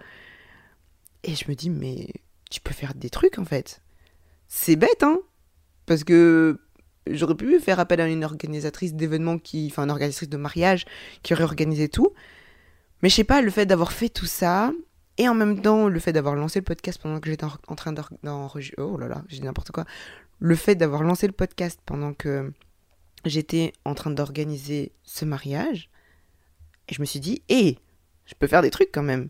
Et 1.23 1.35
je 1.35 1.45
me 1.47 1.55
dis, 1.55 1.69
mais 1.69 2.07
tu 2.49 2.59
peux 2.59 2.73
faire 2.73 2.93
des 2.95 3.09
trucs 3.09 3.39
en 3.39 3.45
fait. 3.45 3.81
C'est 4.47 4.75
bête, 4.75 5.03
hein 5.03 5.19
Parce 5.85 6.03
que 6.03 6.59
j'aurais 7.07 7.35
pu 7.35 7.59
faire 7.59 7.79
appel 7.79 8.01
à 8.01 8.07
une 8.07 8.23
organisatrice 8.23 8.93
d'événements 8.93 9.37
qui, 9.37 9.67
enfin, 9.71 9.83
une 9.83 9.91
organisatrice 9.91 10.29
de 10.29 10.37
mariage 10.37 10.85
qui 11.21 11.33
aurait 11.33 11.43
organisé 11.43 11.89
tout. 11.89 12.13
Mais 13.01 13.09
je 13.09 13.15
sais 13.15 13.23
pas, 13.23 13.41
le 13.41 13.51
fait 13.51 13.65
d'avoir 13.65 13.91
fait 13.91 14.09
tout 14.09 14.25
ça, 14.25 14.71
et 15.17 15.27
en 15.27 15.35
même 15.35 15.61
temps, 15.61 15.87
le 15.87 15.99
fait 15.99 16.13
d'avoir 16.13 16.35
lancé 16.35 16.59
le 16.59 16.65
podcast 16.65 16.99
pendant 17.01 17.19
que 17.19 17.29
j'étais 17.29 17.45
en, 17.67 17.75
train 17.75 17.93
d'enregistrer. 18.23 18.81
Oh 18.81 18.97
là 18.97 19.07
là, 19.07 19.23
j'ai 19.27 19.39
dit 19.39 19.45
n'importe 19.45 19.71
quoi. 19.71 19.85
Le 20.39 20.55
fait 20.55 20.75
d'avoir 20.75 21.03
lancé 21.03 21.27
le 21.27 21.33
podcast 21.33 21.79
pendant 21.85 22.13
que 22.13 22.51
j'étais 23.25 23.73
en 23.85 23.93
train 23.93 24.11
d'organiser 24.11 24.91
ce 25.03 25.25
mariage, 25.25 25.89
et 26.89 26.93
je 26.93 27.01
me 27.01 27.05
suis 27.05 27.19
dit, 27.19 27.43
hé, 27.49 27.77
je 28.25 28.33
peux 28.35 28.47
faire 28.47 28.61
des 28.61 28.71
trucs 28.71 28.91
quand 28.91 29.03
même. 29.03 29.29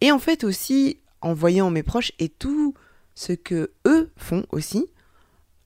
Et 0.00 0.12
en 0.12 0.18
fait 0.18 0.44
aussi, 0.44 0.98
en 1.20 1.34
voyant 1.34 1.70
mes 1.70 1.82
proches 1.82 2.12
et 2.18 2.28
tout 2.28 2.74
ce 3.14 3.32
que 3.32 3.70
eux 3.86 4.10
font 4.16 4.46
aussi, 4.50 4.86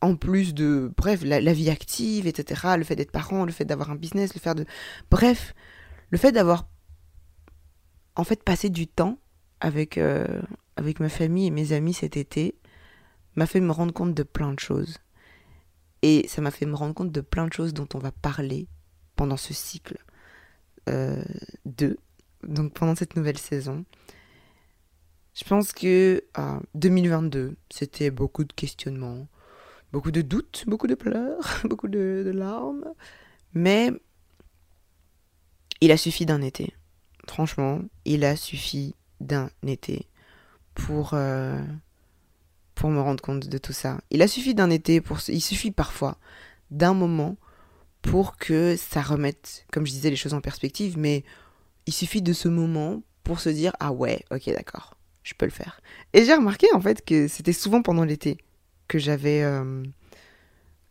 en 0.04 0.16
plus 0.16 0.52
de, 0.54 0.92
bref, 0.96 1.22
la, 1.24 1.52
vie 1.52 1.70
active, 1.70 2.26
etc., 2.26 2.74
le 2.76 2.84
fait 2.84 2.94
d'être 2.94 3.10
parent, 3.10 3.44
le 3.44 3.52
fait 3.52 3.64
d'avoir 3.64 3.90
un 3.90 3.96
business, 3.96 4.34
le 4.34 4.40
fait 4.40 4.54
de... 4.54 4.66
Bref, 5.10 5.54
le 6.10 6.18
fait 6.18 6.30
d'avoir, 6.30 6.68
en 8.14 8.24
fait, 8.24 8.42
passé 8.42 8.68
du 8.68 8.86
temps 8.86 9.18
avec, 9.60 9.96
euh, 9.96 10.42
avec 10.76 11.00
ma 11.00 11.08
famille 11.08 11.46
et 11.46 11.50
mes 11.50 11.72
amis 11.72 11.94
cet 11.94 12.18
été, 12.18 12.54
m'a 13.34 13.46
fait 13.46 13.60
me 13.60 13.72
rendre 13.72 13.94
compte 13.94 14.14
de 14.14 14.22
plein 14.22 14.52
de 14.52 14.60
choses. 14.60 14.98
Et 16.02 16.28
ça 16.28 16.42
m'a 16.42 16.50
fait 16.50 16.66
me 16.66 16.76
rendre 16.76 16.94
compte 16.94 17.10
de 17.12 17.22
plein 17.22 17.46
de 17.46 17.52
choses 17.52 17.72
dont 17.72 17.88
on 17.94 17.98
va 17.98 18.12
parler 18.12 18.68
pendant 19.16 19.38
ce 19.38 19.54
cycle 19.54 19.96
euh, 20.90 21.24
2, 21.64 21.96
donc 22.46 22.74
pendant 22.74 22.94
cette 22.94 23.16
nouvelle 23.16 23.38
saison. 23.38 23.86
Je 25.34 25.44
pense 25.44 25.72
que 25.72 26.22
2022, 26.74 27.38
euh, 27.38 27.56
c'était 27.70 28.10
beaucoup 28.10 28.44
de 28.44 28.52
questionnements, 28.52 29.26
beaucoup 29.94 30.10
de 30.10 30.22
doutes, 30.22 30.64
beaucoup 30.66 30.88
de 30.88 30.96
pleurs, 30.96 31.60
beaucoup 31.64 31.86
de, 31.86 32.32
larmes. 32.34 32.84
Mais 33.52 33.92
il 35.80 35.92
a 35.92 35.96
suffi 35.96 36.26
d'un 36.26 36.42
été. 36.42 36.74
Franchement, 37.28 37.80
il 38.04 38.24
a 38.24 38.34
suffi 38.34 38.96
d'un 39.20 39.50
été 39.64 40.08
pour, 40.74 41.14
euh, 41.14 41.62
pour 42.74 42.90
me 42.90 43.00
rendre 43.00 43.22
compte 43.22 43.46
de 43.46 43.58
tout 43.58 43.72
ça. 43.72 44.00
Il 44.10 44.20
a 44.20 44.26
suffi 44.26 44.52
d'un 44.52 44.68
été 44.68 45.00
pour... 45.00 45.18
Il 45.28 45.40
suffit 45.40 45.70
parfois 45.70 46.18
d'un 46.72 46.92
moment 46.92 47.36
pour 48.02 48.36
que 48.36 48.74
ça 48.76 49.00
remette, 49.00 49.64
comme 49.72 49.86
je 49.86 49.92
disais, 49.92 50.10
les 50.10 50.16
choses 50.16 50.34
en 50.34 50.40
perspective. 50.40 50.98
Mais 50.98 51.22
il 51.86 51.92
suffit 51.92 52.20
de 52.20 52.32
ce 52.32 52.48
moment 52.48 53.04
pour 53.22 53.38
se 53.38 53.48
dire, 53.48 53.72
ah 53.78 53.92
ouais, 53.92 54.24
ok, 54.32 54.46
d'accord, 54.46 54.96
je 55.22 55.34
peux 55.34 55.46
le 55.46 55.52
faire. 55.52 55.80
Et 56.14 56.24
j'ai 56.24 56.34
remarqué 56.34 56.66
en 56.74 56.80
fait 56.80 57.04
que 57.04 57.28
c'était 57.28 57.52
souvent 57.52 57.80
pendant 57.80 58.04
l'été 58.04 58.38
que 58.94 59.00
j'avais, 59.00 59.42
euh, 59.42 59.82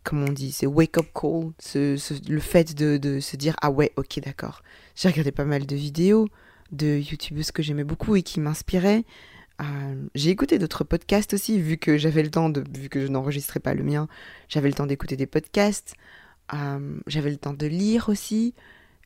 comment 0.04 0.26
on 0.26 0.34
dit, 0.34 0.52
c'est 0.52 0.66
wake-up 0.66 1.06
call, 1.16 1.54
le 1.74 2.40
fait 2.42 2.76
de, 2.76 3.20
se 3.22 3.38
dire 3.38 3.56
ah 3.62 3.72
ouais, 3.72 3.94
ok, 3.96 4.20
d'accord. 4.20 4.62
J'ai 4.94 5.08
regardé 5.08 5.32
pas 5.32 5.46
mal 5.46 5.66
de 5.66 5.76
vidéos 5.78 6.28
de 6.74 6.98
youtubeuses 6.98 7.52
que 7.52 7.64
j'aimais 7.64 7.86
beaucoup 7.86 8.18
et 8.18 8.22
qui 8.22 8.42
m'inspiraient. 8.42 9.06
Euh, 9.62 10.06
j'ai 10.16 10.32
écouté 10.32 10.60
d'autres 10.60 10.84
podcasts 10.84 11.34
aussi, 11.34 11.62
vu 11.62 11.78
que 11.78 11.98
j'avais 11.98 12.24
le 12.24 12.30
temps 12.30 12.50
de, 12.50 12.62
vu 12.78 12.90
que 12.90 13.00
je 13.00 13.08
n'enregistrais 13.08 13.62
pas 13.62 13.74
le 13.74 13.84
mien, 13.84 14.10
j'avais 14.50 14.68
le 14.68 14.74
temps 14.74 14.86
d'écouter 14.88 15.16
des 15.16 15.28
podcasts. 15.28 15.94
Euh, 16.54 17.00
j'avais 17.08 17.32
le 17.32 17.38
temps 17.38 17.54
de 17.54 17.68
lire 17.68 18.10
aussi. 18.10 18.54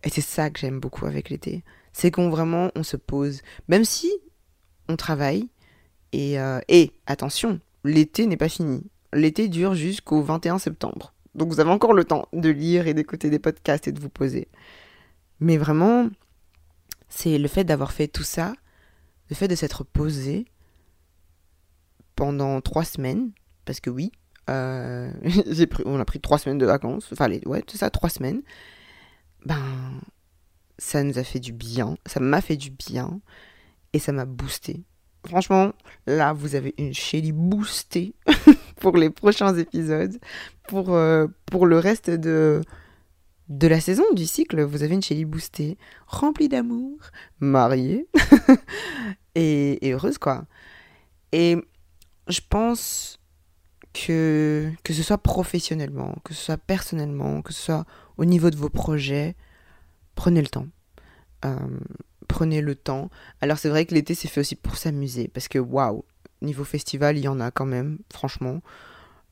Et 0.03 0.09
c'est 0.09 0.21
ça 0.21 0.49
que 0.49 0.59
j'aime 0.59 0.79
beaucoup 0.79 1.05
avec 1.05 1.29
l'été. 1.29 1.63
C'est 1.93 2.09
qu'on 2.09 2.31
vraiment, 2.31 2.71
on 2.73 2.81
se 2.81 2.97
pose. 2.97 3.43
Même 3.67 3.85
si 3.85 4.11
on 4.89 4.95
travaille, 4.95 5.49
Et, 6.13 6.39
euh, 6.39 6.61
et 6.67 6.93
attention, 7.05 7.59
l'été 7.87 8.25
n'est 8.27 8.37
pas 8.37 8.49
fini. 8.49 8.83
L'été 9.13 9.47
dure 9.47 9.73
jusqu'au 9.73 10.21
21 10.21 10.59
septembre. 10.59 11.13
Donc 11.35 11.49
vous 11.49 11.59
avez 11.59 11.69
encore 11.69 11.93
le 11.93 12.03
temps 12.03 12.27
de 12.33 12.49
lire 12.49 12.87
et 12.87 12.93
d'écouter 12.93 13.29
des 13.29 13.39
podcasts 13.39 13.87
et 13.87 13.91
de 13.91 13.99
vous 13.99 14.09
poser. 14.09 14.47
Mais 15.39 15.57
vraiment, 15.57 16.09
c'est 17.09 17.37
le 17.37 17.47
fait 17.47 17.63
d'avoir 17.63 17.91
fait 17.91 18.07
tout 18.07 18.23
ça, 18.23 18.53
le 19.29 19.35
fait 19.35 19.47
de 19.47 19.55
s'être 19.55 19.83
posé 19.83 20.45
pendant 22.15 22.59
trois 22.61 22.83
semaines, 22.83 23.31
parce 23.65 23.79
que 23.79 23.89
oui, 23.89 24.11
euh, 24.49 25.11
on 25.85 25.99
a 25.99 26.05
pris 26.05 26.19
trois 26.19 26.39
semaines 26.39 26.57
de 26.57 26.65
vacances, 26.65 27.09
enfin, 27.11 27.27
les, 27.27 27.41
ouais, 27.45 27.61
tout 27.61 27.77
ça, 27.77 27.89
trois 27.89 28.09
semaines. 28.09 28.41
Ben, 29.45 30.01
ça 30.79 31.03
nous 31.03 31.19
a 31.19 31.23
fait 31.23 31.39
du 31.39 31.53
bien, 31.53 31.97
ça 32.05 32.19
m'a 32.19 32.41
fait 32.41 32.57
du 32.57 32.71
bien, 32.71 33.21
et 33.93 33.99
ça 33.99 34.11
m'a 34.11 34.25
boosté. 34.25 34.83
Franchement, 35.25 35.73
là, 36.05 36.33
vous 36.33 36.55
avez 36.55 36.73
une 36.77 36.93
Shelly 36.93 37.31
boostée 37.31 38.13
pour 38.79 38.97
les 38.97 39.09
prochains 39.09 39.55
épisodes, 39.57 40.17
pour, 40.67 40.93
euh, 40.93 41.27
pour 41.45 41.65
le 41.65 41.79
reste 41.79 42.09
de, 42.09 42.61
de 43.49 43.67
la 43.67 43.79
saison, 43.79 44.03
du 44.13 44.25
cycle. 44.25 44.61
Vous 44.61 44.83
avez 44.83 44.95
une 44.95 45.01
Shelly 45.01 45.25
boostée, 45.25 45.77
remplie 46.07 46.49
d'amour, 46.49 46.97
mariée, 47.39 48.07
et, 49.35 49.79
heureuse, 49.83 50.17
quoi. 50.17 50.45
Et 51.31 51.57
je 52.27 52.39
pense 52.47 53.19
que, 53.93 54.71
que 54.83 54.93
ce 54.93 55.03
soit 55.03 55.17
professionnellement, 55.17 56.15
que 56.23 56.33
ce 56.33 56.45
soit 56.45 56.57
personnellement, 56.57 57.41
que 57.41 57.53
ce 57.53 57.61
soit 57.61 57.85
au 58.17 58.25
niveau 58.25 58.49
de 58.49 58.55
vos 58.55 58.69
projets, 58.69 59.35
prenez 60.15 60.41
le 60.41 60.47
temps. 60.47 60.67
Euh, 61.45 61.55
prenez 62.27 62.61
le 62.61 62.75
temps. 62.75 63.09
Alors 63.41 63.57
c'est 63.57 63.69
vrai 63.69 63.85
que 63.85 63.93
l'été 63.93 64.15
c'est 64.15 64.27
fait 64.27 64.41
aussi 64.41 64.55
pour 64.55 64.77
s'amuser, 64.77 65.27
parce 65.27 65.47
que 65.47 65.59
waouh, 65.59 66.03
niveau 66.41 66.63
festival, 66.63 67.17
il 67.17 67.23
y 67.23 67.27
en 67.27 67.39
a 67.39 67.51
quand 67.51 67.65
même, 67.65 67.99
franchement. 68.11 68.61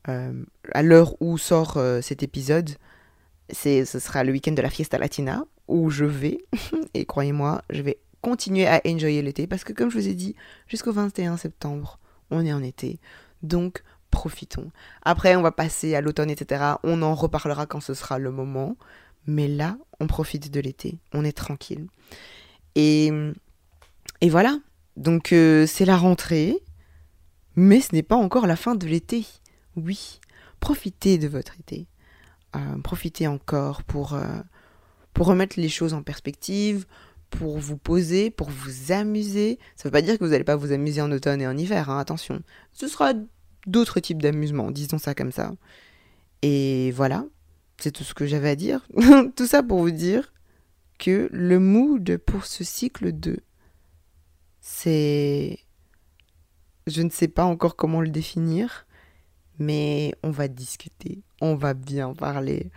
Euh, 0.08 0.44
à 0.72 0.82
l'heure 0.82 1.20
où 1.20 1.36
sort 1.36 1.76
euh, 1.76 2.00
cet 2.00 2.22
épisode, 2.22 2.70
ce 3.52 3.84
sera 3.84 4.24
le 4.24 4.32
week-end 4.32 4.52
de 4.52 4.62
la 4.62 4.70
Fiesta 4.70 4.98
Latina, 4.98 5.44
où 5.68 5.90
je 5.90 6.04
vais, 6.04 6.38
et 6.94 7.04
croyez-moi, 7.04 7.62
je 7.70 7.82
vais 7.82 7.98
continuer 8.20 8.66
à 8.66 8.80
enjoyer 8.86 9.22
l'été, 9.22 9.46
parce 9.46 9.64
que 9.64 9.72
comme 9.72 9.90
je 9.90 9.98
vous 9.98 10.08
ai 10.08 10.14
dit, 10.14 10.34
jusqu'au 10.68 10.92
21 10.92 11.36
septembre, 11.36 11.98
on 12.30 12.44
est 12.44 12.52
en 12.52 12.62
été. 12.62 12.98
Donc, 13.42 13.82
profitons. 14.10 14.70
Après, 15.02 15.36
on 15.36 15.42
va 15.42 15.52
passer 15.52 15.94
à 15.94 16.00
l'automne, 16.00 16.30
etc. 16.30 16.74
On 16.82 17.02
en 17.02 17.14
reparlera 17.14 17.66
quand 17.66 17.80
ce 17.80 17.94
sera 17.94 18.18
le 18.18 18.30
moment. 18.30 18.76
Mais 19.26 19.48
là, 19.48 19.76
on 20.00 20.06
profite 20.06 20.50
de 20.50 20.60
l'été. 20.60 20.98
On 21.12 21.24
est 21.24 21.36
tranquille. 21.36 21.86
Et, 22.76 23.10
et 24.20 24.30
voilà. 24.30 24.58
Donc, 24.96 25.32
euh, 25.32 25.66
c'est 25.66 25.84
la 25.84 25.96
rentrée. 25.96 26.56
Mais 27.56 27.80
ce 27.80 27.94
n'est 27.94 28.02
pas 28.02 28.16
encore 28.16 28.46
la 28.46 28.54
fin 28.54 28.74
de 28.74 28.86
l'été. 28.86 29.26
Oui. 29.74 30.20
Profitez 30.60 31.18
de 31.18 31.26
votre 31.26 31.58
été. 31.58 31.88
Euh, 32.54 32.78
profitez 32.84 33.26
encore 33.26 33.82
pour, 33.82 34.14
euh, 34.14 34.40
pour 35.14 35.26
remettre 35.26 35.58
les 35.58 35.70
choses 35.70 35.94
en 35.94 36.02
perspective, 36.02 36.86
pour 37.30 37.58
vous 37.58 37.78
poser, 37.78 38.30
pour 38.30 38.50
vous 38.50 38.92
amuser. 38.92 39.58
Ça 39.74 39.84
ne 39.84 39.88
veut 39.88 39.92
pas 39.92 40.02
dire 40.02 40.18
que 40.18 40.24
vous 40.24 40.30
n'allez 40.30 40.44
pas 40.44 40.56
vous 40.56 40.72
amuser 40.72 41.00
en 41.00 41.10
automne 41.10 41.40
et 41.40 41.46
en 41.46 41.56
hiver, 41.56 41.90
hein, 41.90 41.98
attention. 41.98 42.42
Ce 42.72 42.88
sera 42.88 43.14
d'autres 43.66 44.00
types 44.00 44.22
d'amusement, 44.22 44.70
disons 44.70 44.98
ça 44.98 45.14
comme 45.14 45.32
ça. 45.32 45.52
Et 46.42 46.92
voilà, 46.92 47.24
c'est 47.78 47.90
tout 47.90 48.04
ce 48.04 48.14
que 48.14 48.26
j'avais 48.26 48.50
à 48.50 48.56
dire. 48.56 48.86
tout 49.36 49.46
ça 49.46 49.62
pour 49.62 49.80
vous 49.80 49.90
dire 49.90 50.32
que 50.98 51.28
le 51.32 51.58
mood 51.58 52.18
pour 52.18 52.46
ce 52.46 52.64
cycle 52.64 53.12
2, 53.12 53.38
c'est... 54.60 55.58
Je 56.86 57.02
ne 57.02 57.10
sais 57.10 57.28
pas 57.28 57.44
encore 57.44 57.74
comment 57.74 58.00
le 58.00 58.08
définir, 58.08 58.86
mais 59.58 60.14
on 60.22 60.30
va 60.30 60.46
discuter, 60.48 61.22
on 61.40 61.56
va 61.56 61.74
bien 61.74 62.14
parler, 62.14 62.70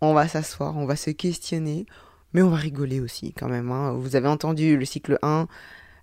on 0.00 0.14
va 0.14 0.26
s'asseoir, 0.26 0.76
on 0.76 0.86
va 0.86 0.96
se 0.96 1.10
questionner, 1.10 1.86
mais 2.32 2.42
on 2.42 2.48
va 2.48 2.56
rigoler 2.56 3.00
aussi 3.00 3.32
quand 3.32 3.48
même. 3.48 3.70
Hein. 3.70 3.92
Vous 3.92 4.16
avez 4.16 4.28
entendu 4.28 4.76
le 4.76 4.84
cycle 4.84 5.18
1, 5.22 5.46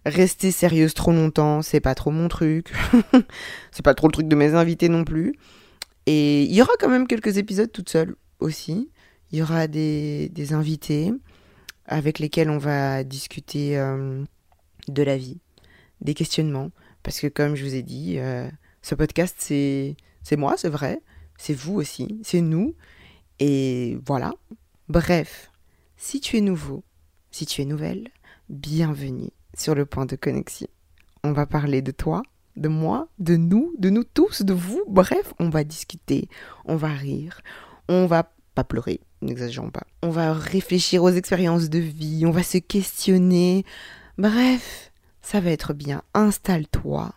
rester 0.06 0.52
sérieuse 0.52 0.94
trop 0.94 1.12
longtemps, 1.12 1.62
c'est 1.62 1.82
pas 1.82 1.96
trop 1.96 2.12
mon 2.12 2.28
truc. 2.28 2.72
c'est 3.72 3.84
pas 3.84 3.94
trop 3.94 4.08
le 4.08 4.14
truc 4.14 4.28
de 4.28 4.36
mes 4.36 4.54
invités 4.54 4.90
non 4.90 5.04
plus. 5.04 5.36
Et 6.06 6.44
il 6.44 6.54
y 6.54 6.62
aura 6.62 6.74
quand 6.80 6.90
même 6.90 7.08
quelques 7.08 7.38
épisodes 7.38 7.72
toute 7.72 7.90
seule 7.90 8.16
aussi. 8.40 8.90
Il 9.32 9.40
y 9.40 9.42
aura 9.42 9.68
des, 9.68 10.30
des, 10.30 10.54
invités 10.54 11.14
avec 11.90 12.20
lesquels 12.20 12.52
on 12.52 12.60
va 12.60 13.04
discuter 13.04 13.78
euh, 13.78 14.24
de 14.88 15.04
la 15.04 15.18
vie, 15.18 15.40
des 16.02 16.14
questionnements. 16.14 16.72
Parce 17.04 17.20
que 17.20 17.28
comme 17.28 17.56
je 17.56 17.66
vous 17.66 17.76
ai 17.76 17.82
dit, 17.82 18.20
euh, 18.20 18.48
ce 18.82 18.96
podcast, 18.96 19.36
c'est 19.40 19.96
moi, 20.38 20.56
c'est 20.56 20.70
vrai. 20.70 21.02
C'est 21.38 21.56
vous 21.56 21.76
aussi, 21.76 22.20
c'est 22.24 22.42
nous. 22.42 22.76
Et 23.40 23.98
voilà. 24.06 24.34
Bref, 24.88 25.52
si 25.98 26.22
tu 26.22 26.38
es 26.38 26.42
nouveau, 26.42 26.84
si 27.32 27.46
tu 27.46 27.62
es 27.62 27.66
nouvelle, 27.66 28.10
bienvenue 28.50 29.32
sur 29.58 29.74
le 29.74 29.86
point 29.86 30.06
de 30.06 30.16
connexion. 30.16 30.68
On 31.24 31.32
va 31.32 31.48
parler 31.48 31.82
de 31.82 31.92
toi, 31.92 32.22
de 32.56 32.70
moi, 32.70 33.08
de 33.18 33.36
nous, 33.36 33.74
de 33.80 33.90
nous 33.90 34.04
tous, 34.04 34.44
de 34.44 34.54
vous. 34.54 34.84
Bref, 34.88 35.34
on 35.40 35.50
va 35.50 35.64
discuter, 35.64 36.30
on 36.66 36.76
va 36.76 36.90
rire, 36.90 37.42
on 37.88 38.06
va 38.06 38.32
pleurer, 38.64 39.02
n'exagérons 39.22 39.72
pas. 39.72 39.86
On 40.04 40.10
va 40.10 40.34
réfléchir 40.34 41.04
aux 41.04 41.10
expériences 41.10 41.70
de 41.70 41.80
vie, 41.80 42.26
on 42.26 42.32
va 42.32 42.44
se 42.44 42.58
questionner. 42.58 43.66
Bref, 44.18 44.92
ça 45.22 45.40
va 45.40 45.52
être 45.52 45.74
bien. 45.74 46.02
Installe-toi 46.14 47.14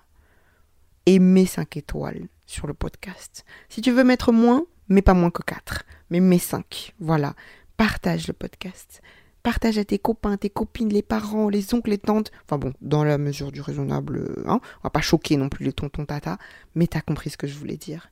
et 1.07 1.19
mets 1.19 1.47
5 1.47 1.77
étoiles 1.77 2.29
sur 2.47 2.67
le 2.67 2.75
podcast. 2.75 3.45
Si 3.69 3.81
tu 3.81 3.91
veux 3.91 4.05
mettre 4.05 4.33
moins, 4.33 4.65
mets 4.89 5.03
pas 5.03 5.15
moins 5.15 5.31
que 5.31 5.43
4, 5.43 5.85
mais 6.11 6.21
mets 6.21 6.39
5. 6.39 6.95
Voilà 7.01 7.35
partage 7.83 8.29
le 8.29 8.33
podcast. 8.33 9.03
Partage 9.43 9.77
à 9.77 9.85
tes 9.85 9.99
copains, 9.99 10.37
tes 10.37 10.51
copines, 10.51 10.93
les 10.93 11.03
parents, 11.03 11.49
les 11.49 11.75
oncles, 11.75 11.91
les 11.91 11.99
tantes. 11.99 12.31
Enfin 12.45 12.59
bon, 12.59 12.73
dans 12.81 13.03
la 13.03 13.19
mesure 13.19 13.51
du 13.51 13.61
raisonnable, 13.61 14.45
hein. 14.47 14.61
On 14.63 14.85
va 14.85 14.91
pas 14.91 15.01
choquer 15.01 15.37
non 15.37 15.49
plus 15.49 15.65
les 15.65 15.73
tontons 15.73 16.05
tata, 16.05 16.39
mais 16.77 16.87
t'as 16.87 17.01
compris 17.01 17.31
ce 17.31 17.37
que 17.37 17.49
je 17.49 17.59
voulais 17.59 17.77
dire. 17.77 18.11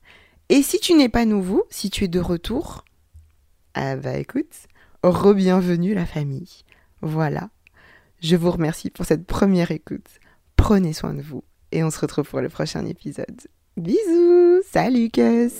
Et 0.49 0.61
si 0.61 0.77
tu 0.81 0.93
n'es 0.93 1.07
pas 1.07 1.23
nouveau, 1.23 1.65
si 1.69 1.89
tu 1.89 2.03
es 2.03 2.09
de 2.09 2.19
retour, 2.19 2.83
ah 3.73 3.95
bah 3.95 4.17
écoute, 4.17 4.67
re-bienvenue 5.03 5.93
la 5.93 6.05
famille. 6.05 6.63
Voilà. 7.01 7.49
Je 8.21 8.35
vous 8.35 8.51
remercie 8.51 8.89
pour 8.89 9.05
cette 9.05 9.25
première 9.25 9.71
écoute. 9.71 10.19
Prenez 10.55 10.93
soin 10.93 11.13
de 11.13 11.21
vous 11.21 11.43
et 11.71 11.83
on 11.83 11.89
se 11.89 11.99
retrouve 11.99 12.29
pour 12.29 12.41
le 12.41 12.49
prochain 12.49 12.85
épisode. 12.85 13.47
Bisous, 13.77 14.61
salut 14.69 15.09
Cus 15.09 15.53